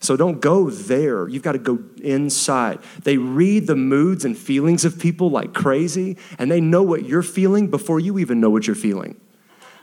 [0.01, 1.27] So don't go there.
[1.27, 2.79] You've got to go inside.
[3.03, 7.21] They read the moods and feelings of people like crazy, and they know what you're
[7.21, 9.19] feeling before you even know what you're feeling.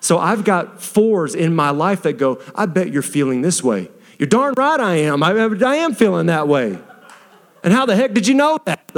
[0.00, 3.90] So I've got fours in my life that go, I bet you're feeling this way.
[4.18, 5.22] You're darn right I am.
[5.22, 6.78] I, I am feeling that way.
[7.62, 8.92] And how the heck did you know that?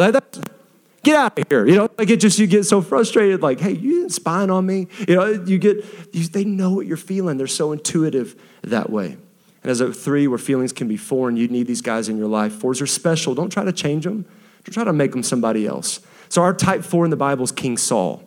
[1.02, 1.66] get out of here.
[1.66, 4.88] You know, like it just, you get so frustrated, like, hey, you spying on me?
[5.06, 7.38] You know, you get, you, they know what you're feeling.
[7.38, 9.16] They're so intuitive that way.
[9.62, 12.28] And as a three, where feelings can be foreign, you need these guys in your
[12.28, 12.52] life.
[12.52, 13.34] Fours are special.
[13.34, 14.24] Don't try to change them,
[14.64, 16.00] don't try to make them somebody else.
[16.28, 18.22] So our type four in the Bible is King Saul.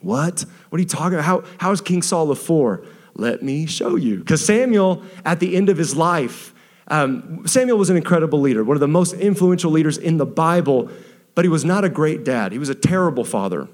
[0.00, 0.44] What?
[0.68, 1.24] What are you talking about?
[1.24, 2.84] How, how is King Saul a four?
[3.14, 4.18] Let me show you.
[4.18, 6.54] Because Samuel, at the end of his life,
[6.86, 10.90] um, Samuel was an incredible leader, one of the most influential leaders in the Bible,
[11.34, 12.52] but he was not a great dad.
[12.52, 13.68] He was a terrible father.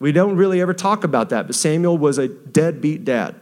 [0.00, 3.34] We don't really ever talk about that, but Samuel was a deadbeat dad.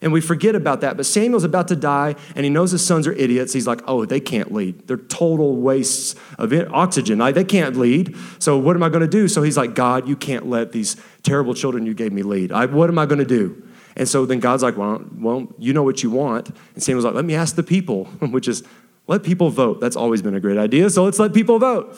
[0.00, 0.96] And we forget about that.
[0.96, 3.52] But Samuel's about to die, and he knows his sons are idiots.
[3.52, 4.86] He's like, oh, they can't lead.
[4.86, 7.18] They're total wastes of oxygen.
[7.18, 8.16] Like, they can't lead.
[8.38, 9.28] So what am I going to do?
[9.28, 12.52] So he's like, God, you can't let these terrible children you gave me lead.
[12.52, 13.62] I, what am I going to do?
[13.96, 16.50] And so then God's like, well, well, you know what you want.
[16.74, 18.62] And Samuel's like, let me ask the people, which is,
[19.08, 19.80] let people vote.
[19.80, 20.88] That's always been a great idea.
[20.90, 21.96] So let's let people vote.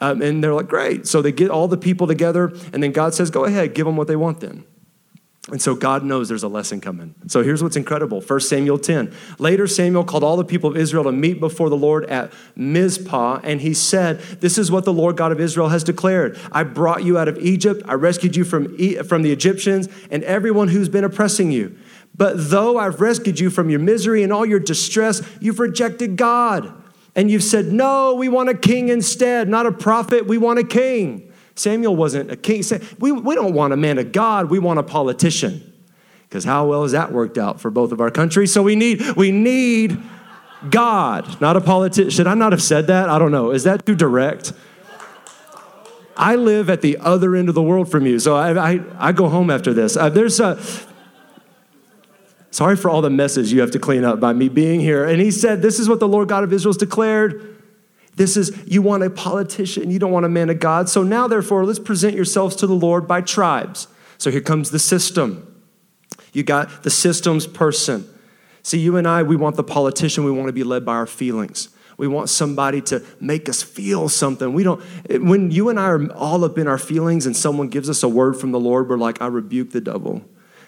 [0.00, 1.06] Um, and they're like, great.
[1.06, 3.96] So they get all the people together, and then God says, go ahead, give them
[3.96, 4.64] what they want then.
[5.52, 7.14] And so God knows there's a lesson coming.
[7.28, 9.14] So here's what's incredible 1 Samuel 10.
[9.38, 13.40] Later, Samuel called all the people of Israel to meet before the Lord at Mizpah,
[13.44, 17.04] and he said, This is what the Lord God of Israel has declared I brought
[17.04, 21.04] you out of Egypt, I rescued you from, from the Egyptians and everyone who's been
[21.04, 21.78] oppressing you.
[22.16, 26.72] But though I've rescued you from your misery and all your distress, you've rejected God.
[27.14, 30.64] And you've said, No, we want a king instead, not a prophet, we want a
[30.64, 31.25] king.
[31.56, 32.62] Samuel wasn't a king.
[32.98, 35.72] We, we don't want a man of God, we want a politician.
[36.28, 38.52] Because how well has that worked out for both of our countries?
[38.52, 40.00] So we need, we need
[40.70, 42.10] God, not a politician.
[42.10, 43.08] Should I not have said that?
[43.08, 43.50] I don't know.
[43.50, 44.52] Is that too direct?
[46.16, 49.12] I live at the other end of the world from you, so I, I, I
[49.12, 49.96] go home after this.
[49.96, 50.58] Uh, there's a,
[52.56, 55.04] Sorry for all the messes you have to clean up by me being here.
[55.04, 57.55] And he said, This is what the Lord God of Israel has declared.
[58.16, 60.88] This is, you want a politician, you don't want a man of God.
[60.88, 63.88] So now, therefore, let's present yourselves to the Lord by tribes.
[64.18, 65.62] So here comes the system.
[66.32, 68.08] You got the systems person.
[68.62, 71.06] See, you and I, we want the politician, we want to be led by our
[71.06, 71.68] feelings.
[71.98, 74.52] We want somebody to make us feel something.
[74.52, 77.88] We don't, when you and I are all up in our feelings and someone gives
[77.88, 80.22] us a word from the Lord, we're like, I rebuke the devil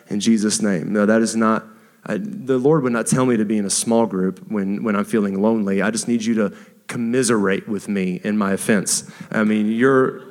[0.09, 0.93] in Jesus' name.
[0.93, 1.67] No, that is not,
[2.07, 4.97] I, the Lord would not tell me to be in a small group when, when
[4.97, 5.83] I'm feeling lonely.
[5.83, 6.57] I just need you to
[6.89, 9.09] commiserate with me in my offense.
[9.31, 10.23] I mean, you're,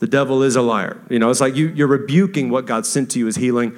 [0.00, 1.00] the devil is a liar.
[1.08, 3.76] You know, it's like you, you're rebuking what God sent to you as healing.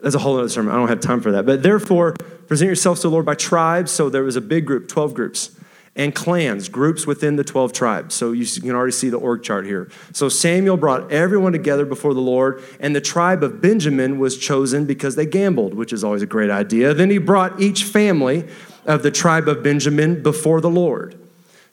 [0.00, 0.72] That's a whole other sermon.
[0.72, 1.46] I don't have time for that.
[1.46, 2.12] But therefore,
[2.46, 3.90] present yourselves to the Lord by tribes.
[3.90, 5.50] So there was a big group, 12 groups
[5.96, 8.14] and clans, groups within the 12 tribes.
[8.14, 9.88] So you can already see the org chart here.
[10.12, 14.86] So Samuel brought everyone together before the Lord, and the tribe of Benjamin was chosen
[14.86, 16.94] because they gambled, which is always a great idea.
[16.94, 18.48] Then he brought each family
[18.86, 21.16] of the tribe of Benjamin before the Lord.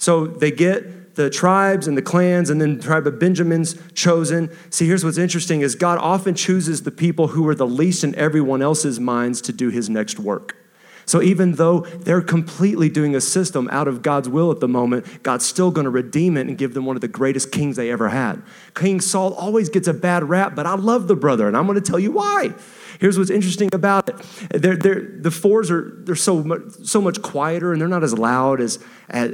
[0.01, 4.49] So they get the tribes and the clans and then the tribe of Benjamin's chosen.
[4.71, 8.15] See, here's what's interesting is God often chooses the people who are the least in
[8.15, 10.57] everyone else's minds to do his next work.
[11.05, 15.21] So even though they're completely doing a system out of God's will at the moment,
[15.21, 17.91] God's still going to redeem it and give them one of the greatest kings they
[17.91, 18.41] ever had.
[18.73, 21.79] King Saul always gets a bad rap, but I love the brother, and I'm going
[21.79, 22.53] to tell you why.
[22.99, 24.61] Here's what's interesting about it.
[24.61, 28.17] They're, they're, the fours are they're so much, so much quieter, and they're not as
[28.17, 28.79] loud as,
[29.09, 29.31] as,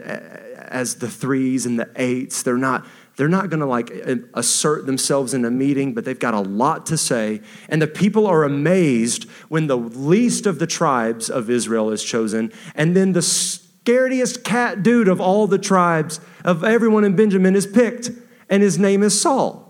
[0.70, 2.43] as the threes and the eights.
[2.43, 2.86] They're not
[3.18, 3.89] they're not going to like
[4.36, 7.41] assert themselves in a meeting, but they've got a lot to say.
[7.68, 12.53] And the people are amazed when the least of the tribes of Israel is chosen.
[12.76, 17.65] And then the scariest cat dude of all the tribes, of everyone in Benjamin, is
[17.65, 18.11] picked.
[18.49, 19.66] And his name is Saul.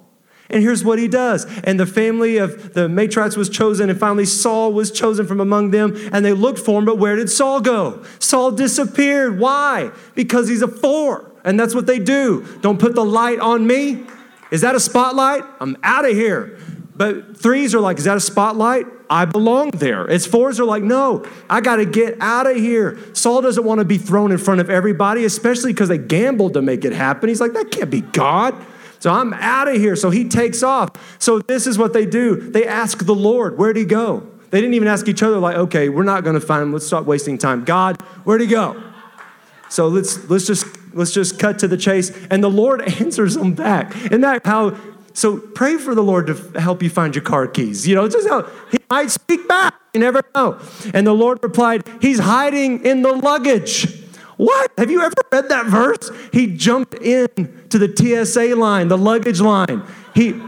[0.49, 1.45] And here's what he does.
[1.63, 5.71] And the family of the matriarchs was chosen, and finally Saul was chosen from among
[5.71, 8.03] them, and they looked for him, but where did Saul go?
[8.19, 9.39] Saul disappeared.
[9.39, 9.91] Why?
[10.15, 11.31] Because he's a four.
[11.43, 12.45] And that's what they do.
[12.61, 14.05] Don't put the light on me.
[14.51, 15.43] Is that a spotlight?
[15.59, 16.57] I'm out of here.
[16.95, 18.85] But threes are like, is that a spotlight?
[19.09, 20.05] I belong there.
[20.07, 22.97] It's fours are like, no, I got to get out of here.
[23.13, 26.61] Saul doesn't want to be thrown in front of everybody, especially because they gambled to
[26.61, 27.29] make it happen.
[27.29, 28.55] He's like, that can't be God.
[29.07, 29.95] So I'm out of here.
[29.95, 30.89] So he takes off.
[31.17, 34.27] So this is what they do they ask the Lord, where'd he go?
[34.49, 36.73] They didn't even ask each other, like, okay, we're not going to find him.
[36.73, 37.63] Let's stop wasting time.
[37.63, 38.83] God, where'd he go?
[39.69, 42.11] So let's, let's, just, let's just cut to the chase.
[42.29, 43.95] And the Lord answers them back.
[43.95, 44.77] Isn't that how?
[45.13, 47.87] So pray for the Lord to help you find your car keys.
[47.87, 48.41] You know, just how
[48.71, 49.73] he might speak back.
[49.93, 50.59] You never know.
[50.93, 54.03] And the Lord replied, He's hiding in the luggage.
[54.37, 54.71] What?
[54.77, 56.11] Have you ever read that verse?
[56.31, 57.91] He jumped in to the
[58.25, 59.83] TSA line, the luggage line.
[60.13, 60.39] He,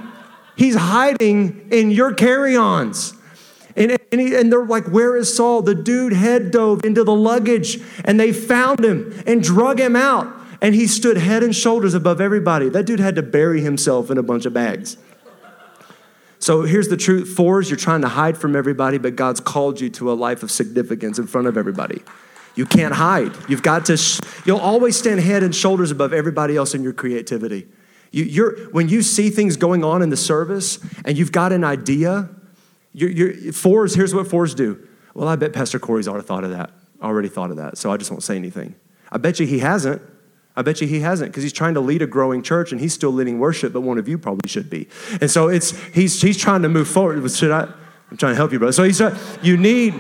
[0.56, 3.14] he's hiding in your carry ons.
[3.76, 5.62] And, and, he, and, they're like, Where is Saul?
[5.62, 10.28] The dude head dove into the luggage and they found him and drug him out.
[10.62, 12.70] And he stood head and shoulders above everybody.
[12.70, 14.98] That dude had to bury himself in a bunch of bags.
[16.40, 19.90] So here's the truth fours, you're trying to hide from everybody, but God's called you
[19.92, 22.02] to a life of significance in front of everybody.
[22.60, 23.32] You can't hide.
[23.48, 26.92] You've got to, sh- you'll always stand head and shoulders above everybody else in your
[26.92, 27.70] creativity.
[28.12, 31.64] You, you're, when you see things going on in the service and you've got an
[31.64, 32.28] idea,
[32.92, 34.86] you're, you're, fours, here's what fours do.
[35.14, 37.96] Well, I bet Pastor Corey's already thought of that, already thought of that, so I
[37.96, 38.76] just won't say anything.
[39.10, 40.02] I bet you he hasn't.
[40.58, 42.94] I bet you he hasn't because he's trying to lead a growing church and he's
[42.94, 44.90] still leading worship, but one of you probably should be.
[45.22, 47.32] And so it's he's he's trying to move forward.
[47.32, 47.72] Should I?
[48.12, 48.74] I'm trying to help you, brother.
[48.74, 49.02] So he's
[49.42, 49.94] you need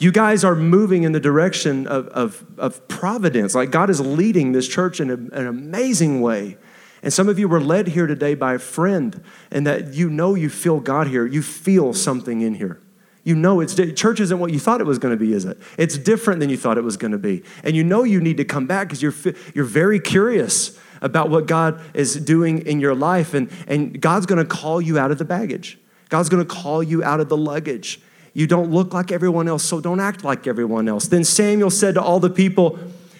[0.00, 3.54] you guys are moving in the direction of, of, of providence.
[3.54, 6.56] Like God is leading this church in a, an amazing way.
[7.02, 10.34] And some of you were led here today by a friend, and that you know
[10.34, 11.26] you feel God here.
[11.26, 12.80] You feel something in here.
[13.22, 15.58] You know it's church isn't what you thought it was going to be, is it?
[15.76, 17.42] It's different than you thought it was going to be.
[17.62, 19.14] And you know you need to come back because you're,
[19.54, 23.34] you're very curious about what God is doing in your life.
[23.34, 25.78] And, and God's going to call you out of the baggage,
[26.08, 28.00] God's going to call you out of the luggage.
[28.32, 31.08] You don't look like everyone else, so don't act like everyone else.
[31.08, 32.78] Then Samuel said to all the people,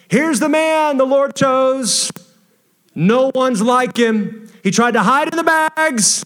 [0.08, 2.10] Here's the man the Lord chose.
[2.94, 4.50] No one's like him.
[4.62, 6.24] He tried to hide in the bags,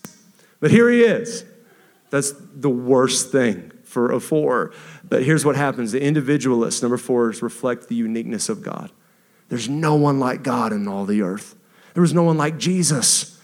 [0.60, 1.44] but here he is.
[2.10, 4.72] That's the worst thing for a four.
[5.08, 8.90] But here's what happens the individualists, number four, reflect the uniqueness of God.
[9.48, 11.54] There's no one like God in all the earth.
[11.92, 13.40] There was no one like Jesus.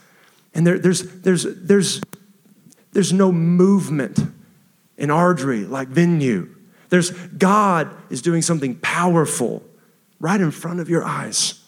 [0.53, 2.01] And there, there's, there's, there's,
[2.91, 4.19] there's no movement
[5.01, 6.55] in Airdrie like venue.
[6.89, 9.63] There's God is doing something powerful
[10.19, 11.59] right in front of your eyes.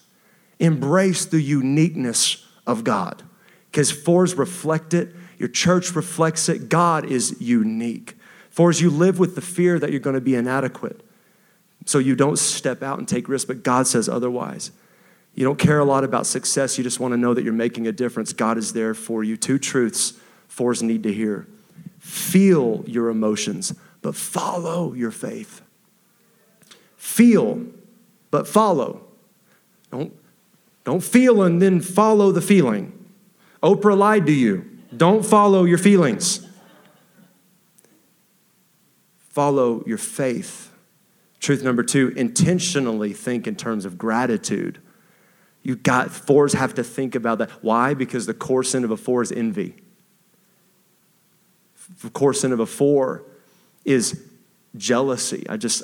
[0.59, 3.23] Embrace the uniqueness of God
[3.71, 6.69] because fours reflect it, your church reflects it.
[6.69, 8.15] God is unique.
[8.51, 11.01] Fours, you live with the fear that you're going to be inadequate.
[11.85, 14.71] So you don't step out and take risks, but God says otherwise.
[15.33, 17.87] You don't care a lot about success, you just want to know that you're making
[17.87, 18.31] a difference.
[18.31, 19.37] God is there for you.
[19.37, 20.13] Two truths
[20.47, 21.47] fours need to hear
[22.03, 25.61] feel your emotions, but follow your faith.
[26.97, 27.65] Feel,
[28.29, 29.05] but follow.
[29.89, 30.13] Don't,
[30.83, 32.91] don't feel and then follow the feeling.
[33.63, 34.69] Oprah lied to you.
[34.95, 36.45] Don't follow your feelings.
[39.29, 40.71] Follow your faith.
[41.39, 44.81] Truth number two, intentionally think in terms of gratitude.
[45.61, 47.49] You got fours have to think about that.
[47.63, 47.93] Why?
[47.93, 49.82] Because the core sin of a four is envy.
[52.11, 53.23] Core sin of a four
[53.85, 54.21] is
[54.75, 55.45] jealousy.
[55.47, 55.83] I just,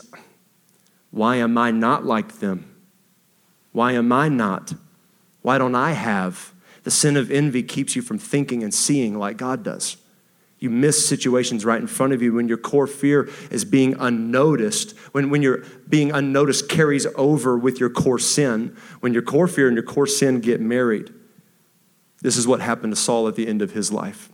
[1.12, 2.76] why am I not like them?
[3.72, 4.74] Why am I not?
[5.42, 6.54] Why don't I have?
[6.84, 9.98] The sin of envy keeps you from thinking and seeing like God does.
[10.60, 14.92] You miss situations right in front of you when your core fear is being unnoticed,
[15.14, 19.68] when, when your being unnoticed carries over with your core sin, when your core fear
[19.68, 21.14] and your core sin get married.
[22.22, 24.30] This is what happened to Saul at the end of his life.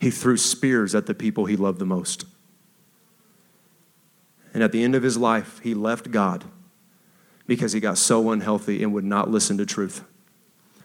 [0.00, 2.24] He threw spears at the people he loved the most.
[4.54, 6.44] And at the end of his life, he left God
[7.46, 10.04] because he got so unhealthy and would not listen to truth.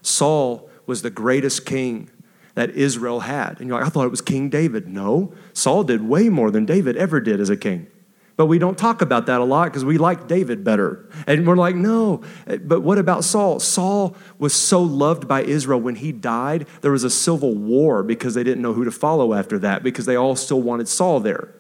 [0.02, 2.10] Saul was the greatest king
[2.56, 3.60] that Israel had.
[3.60, 4.88] And you're like, I thought it was King David.
[4.88, 7.88] No, Saul did way more than David ever did as a king.
[8.36, 11.08] But we don't talk about that a lot because we like David better.
[11.28, 12.24] And we're like, no.
[12.62, 13.60] But what about Saul?
[13.60, 15.80] Saul was so loved by Israel.
[15.80, 19.36] When he died, there was a civil war because they didn't know who to follow
[19.36, 21.54] after that because they all still wanted Saul there.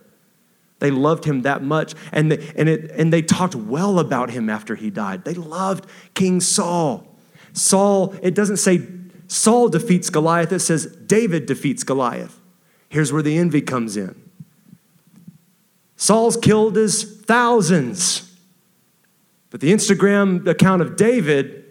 [0.79, 1.93] They loved him that much.
[2.11, 5.25] And they, and, it, and they talked well about him after he died.
[5.25, 7.07] They loved King Saul.
[7.53, 8.87] Saul, it doesn't say
[9.27, 12.39] Saul defeats Goliath, it says David defeats Goliath.
[12.89, 14.22] Here's where the envy comes in.
[15.95, 18.35] Saul's killed his thousands,
[19.49, 21.65] but the Instagram account of David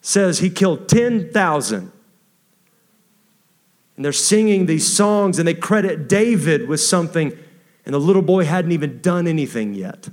[0.00, 1.92] says he killed 10,000.
[3.96, 7.36] And they're singing these songs and they credit David with something,
[7.84, 10.08] and the little boy hadn't even done anything yet.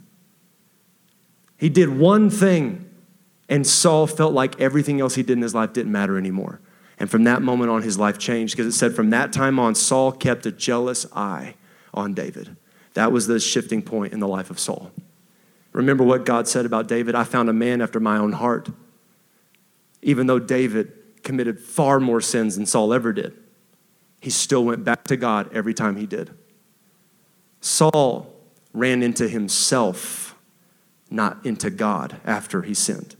[1.57, 2.87] He did one thing
[3.49, 6.59] and Saul felt like everything else he did in his life didn't matter anymore.
[6.99, 9.75] And from that moment on, his life changed because it said from that time on,
[9.75, 11.55] Saul kept a jealous eye
[11.93, 12.57] on David.
[12.97, 14.91] That was the shifting point in the life of Saul.
[15.71, 18.69] Remember what God said about David I found a man after my own heart.
[20.01, 23.37] Even though David committed far more sins than Saul ever did,
[24.19, 26.31] he still went back to God every time he did.
[27.61, 28.33] Saul
[28.73, 30.35] ran into himself,
[31.11, 33.15] not into God after he sinned.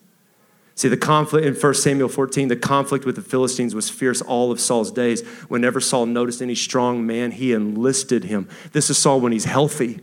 [0.77, 4.51] See, the conflict in 1 Samuel 14, the conflict with the Philistines was fierce all
[4.51, 5.25] of Saul's days.
[5.47, 8.47] Whenever Saul noticed any strong man, he enlisted him.
[8.73, 10.01] This is Saul when he's healthy.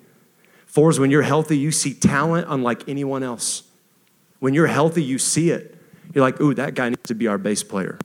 [0.66, 3.62] Fours, when you're healthy, you see talent unlike anyone else.
[4.40, 5.78] When you're healthy, you see it.
[6.12, 7.96] You're like, ooh, that guy needs to be our bass player.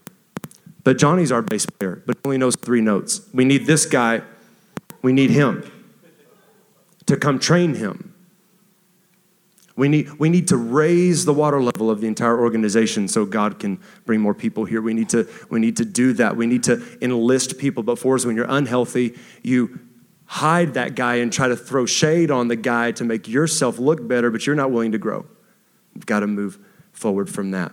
[0.83, 3.21] But Johnny's our bass player, but only knows three notes.
[3.33, 4.21] We need this guy,
[5.01, 5.71] we need him
[7.07, 8.08] to come train him.
[9.79, 13.59] We need, we need to raise the water level of the entire organization so God
[13.59, 14.81] can bring more people here.
[14.81, 16.35] We need to, we need to do that.
[16.35, 17.81] We need to enlist people.
[17.81, 19.79] But for us, when you're unhealthy, you
[20.25, 24.05] hide that guy and try to throw shade on the guy to make yourself look
[24.05, 25.25] better, but you're not willing to grow.
[25.95, 26.59] You've got to move
[26.91, 27.71] forward from that.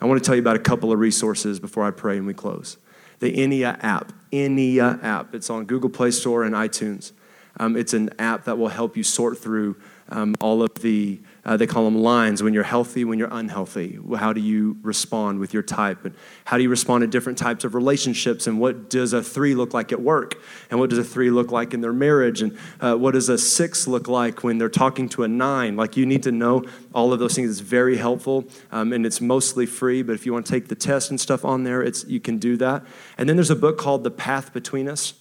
[0.00, 2.32] I want to tell you about a couple of resources before I pray and we
[2.32, 2.78] close.
[3.18, 5.34] The Ennea app, Ennea app.
[5.34, 7.12] It's on Google Play Store and iTunes.
[7.58, 9.76] Um, it's an app that will help you sort through
[10.10, 13.98] um, all of the, uh, they call them lines, when you're healthy, when you're unhealthy.
[14.16, 16.04] How do you respond with your type?
[16.04, 18.46] And how do you respond to different types of relationships?
[18.46, 20.34] And what does a three look like at work?
[20.70, 22.42] And what does a three look like in their marriage?
[22.42, 25.76] And uh, what does a six look like when they're talking to a nine?
[25.76, 27.50] Like you need to know all of those things.
[27.50, 30.74] It's very helpful um, and it's mostly free, but if you want to take the
[30.74, 32.84] test and stuff on there, it's, you can do that.
[33.16, 35.14] And then there's a book called The Path Between Us.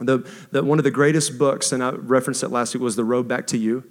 [0.00, 3.04] The, the, one of the greatest books, and I referenced it last week, was The
[3.04, 3.82] Road Back to You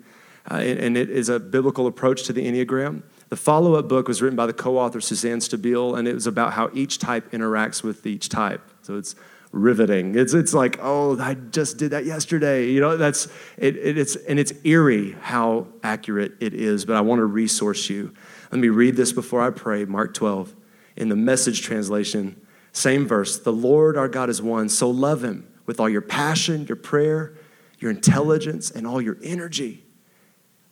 [0.50, 3.04] uh, and, it is a biblical approach to the Enneagram.
[3.30, 6.26] The follow up book was written by the co author Suzanne Stabile, and it was
[6.26, 8.62] about how each type interacts with each type.
[8.82, 9.16] So it's
[9.52, 10.16] riveting.
[10.16, 12.70] It's, it's like, oh, I just did that yesterday.
[12.70, 13.28] You know, that's,
[13.58, 17.90] it, it, it's, and it's eerie how accurate it is, but I want to resource
[17.90, 18.14] you.
[18.52, 20.56] Let me read this before I pray, Mark 12,
[20.96, 22.40] in the message translation,
[22.72, 23.38] same verse.
[23.40, 27.36] The Lord our God is one, so love him with all your passion, your prayer,
[27.80, 29.84] your intelligence, and all your energy.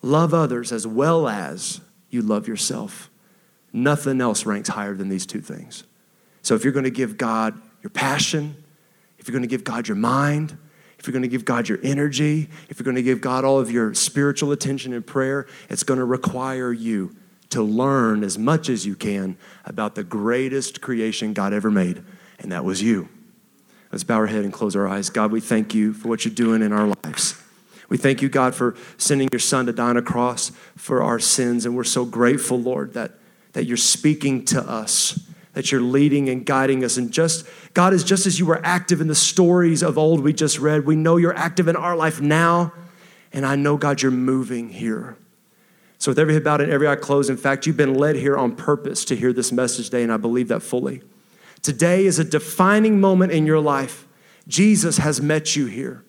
[0.06, 1.82] Love others as well as
[2.12, 3.10] you love yourself.
[3.74, 5.84] Nothing else ranks higher than these two things.
[6.44, 8.56] So if you're going to give God your passion,
[9.18, 10.56] if you're going to give God your mind,
[11.00, 13.60] if you're going to give God your energy, if you're going to give God all
[13.60, 17.16] of your spiritual attention and prayer, it's going to require you
[17.50, 22.04] to learn as much as you can about the greatest creation God ever made,
[22.38, 23.10] and that was you.
[23.92, 25.10] Let's bow our head and close our eyes.
[25.10, 27.42] God, we thank you for what you're doing in our lives.
[27.90, 31.20] We thank you, God, for sending your son to die on a cross for our
[31.20, 31.66] sins.
[31.66, 33.14] And we're so grateful, Lord, that,
[33.54, 35.20] that you're speaking to us,
[35.54, 36.98] that you're leading and guiding us.
[36.98, 40.34] And just, God, is just as you were active in the stories of old we
[40.34, 42.74] just read, we know you're active in our life now.
[43.32, 45.18] And I know, God, you're moving here.
[45.98, 48.38] So, with every head bowed and every eye closed, in fact, you've been led here
[48.38, 51.02] on purpose to hear this message today, and I believe that fully.
[51.62, 54.08] Today is a defining moment in your life.
[54.48, 56.04] Jesus has met you here.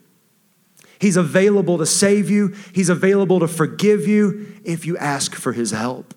[0.99, 5.71] He's available to save you, He's available to forgive you if you ask for His
[5.71, 6.15] help.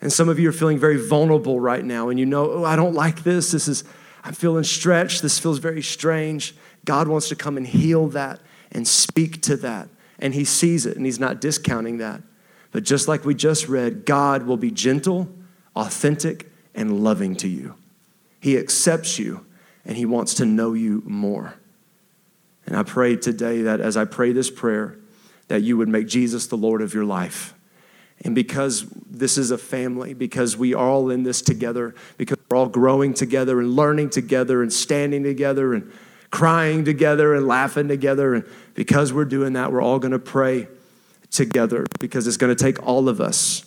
[0.00, 2.76] And some of you are feeling very vulnerable right now, and you know, oh, I
[2.76, 3.52] don't like this.
[3.52, 3.84] This is,
[4.24, 5.22] I'm feeling stretched.
[5.22, 6.54] This feels very strange.
[6.84, 8.40] God wants to come and heal that
[8.72, 9.88] and speak to that.
[10.18, 12.22] And He sees it, and He's not discounting that.
[12.72, 15.28] But just like we just read, God will be gentle,
[15.76, 17.74] authentic, and loving to you.
[18.40, 19.44] He accepts you,
[19.84, 21.54] and He wants to know you more.
[22.70, 24.96] And I pray today that as I pray this prayer,
[25.48, 27.52] that you would make Jesus the Lord of your life.
[28.22, 32.56] And because this is a family, because we are all in this together, because we're
[32.56, 35.90] all growing together and learning together and standing together and
[36.30, 38.44] crying together and laughing together, and
[38.74, 40.68] because we're doing that, we're all going to pray
[41.32, 43.64] together because it's going to take all of us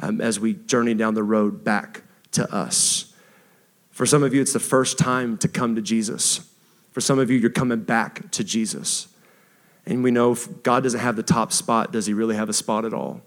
[0.00, 3.12] um, as we journey down the road back to us.
[3.90, 6.48] For some of you, it's the first time to come to Jesus.
[6.90, 9.08] For some of you, you're coming back to Jesus.
[9.86, 12.52] And we know if God doesn't have the top spot, does he really have a
[12.52, 13.22] spot at all?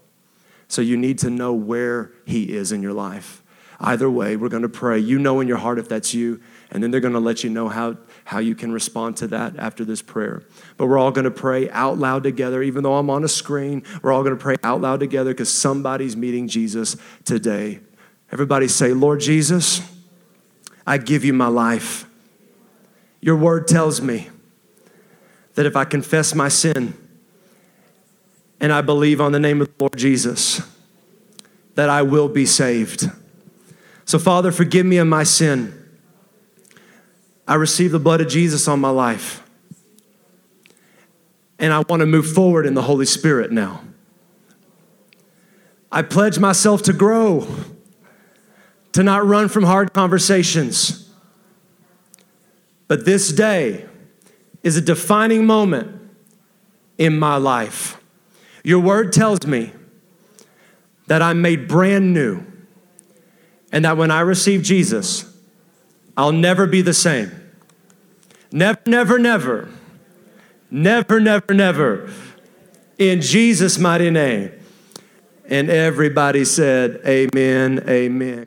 [0.68, 3.42] So you need to know where he is in your life.
[3.80, 4.96] Either way, we're going to pray.
[4.96, 6.40] You know in your heart if that's you,
[6.70, 9.56] and then they're going to let you know how, how you can respond to that
[9.58, 10.44] after this prayer.
[10.76, 13.82] But we're all going to pray out loud together, even though I'm on a screen.
[14.00, 17.80] We're all going to pray out loud together because somebody's meeting Jesus today.
[18.30, 19.82] Everybody say, Lord Jesus,
[20.86, 22.06] I give you my life.
[23.22, 24.28] Your word tells me
[25.54, 26.94] that if I confess my sin
[28.60, 30.60] and I believe on the name of the Lord Jesus,
[31.76, 33.08] that I will be saved.
[34.04, 35.72] So, Father, forgive me of my sin.
[37.46, 39.42] I receive the blood of Jesus on my life.
[41.60, 43.82] And I want to move forward in the Holy Spirit now.
[45.92, 47.46] I pledge myself to grow,
[48.92, 51.11] to not run from hard conversations
[52.88, 53.86] but this day
[54.62, 56.00] is a defining moment
[56.98, 58.00] in my life.
[58.62, 59.72] Your word tells me
[61.06, 62.44] that I'm made brand new
[63.72, 65.34] and that when I receive Jesus,
[66.16, 67.32] I'll never be the same.
[68.52, 69.68] Never, never, never.
[70.70, 72.10] Never, never, never.
[72.98, 74.52] In Jesus' mighty name.
[75.48, 78.46] And everybody said, Amen, amen.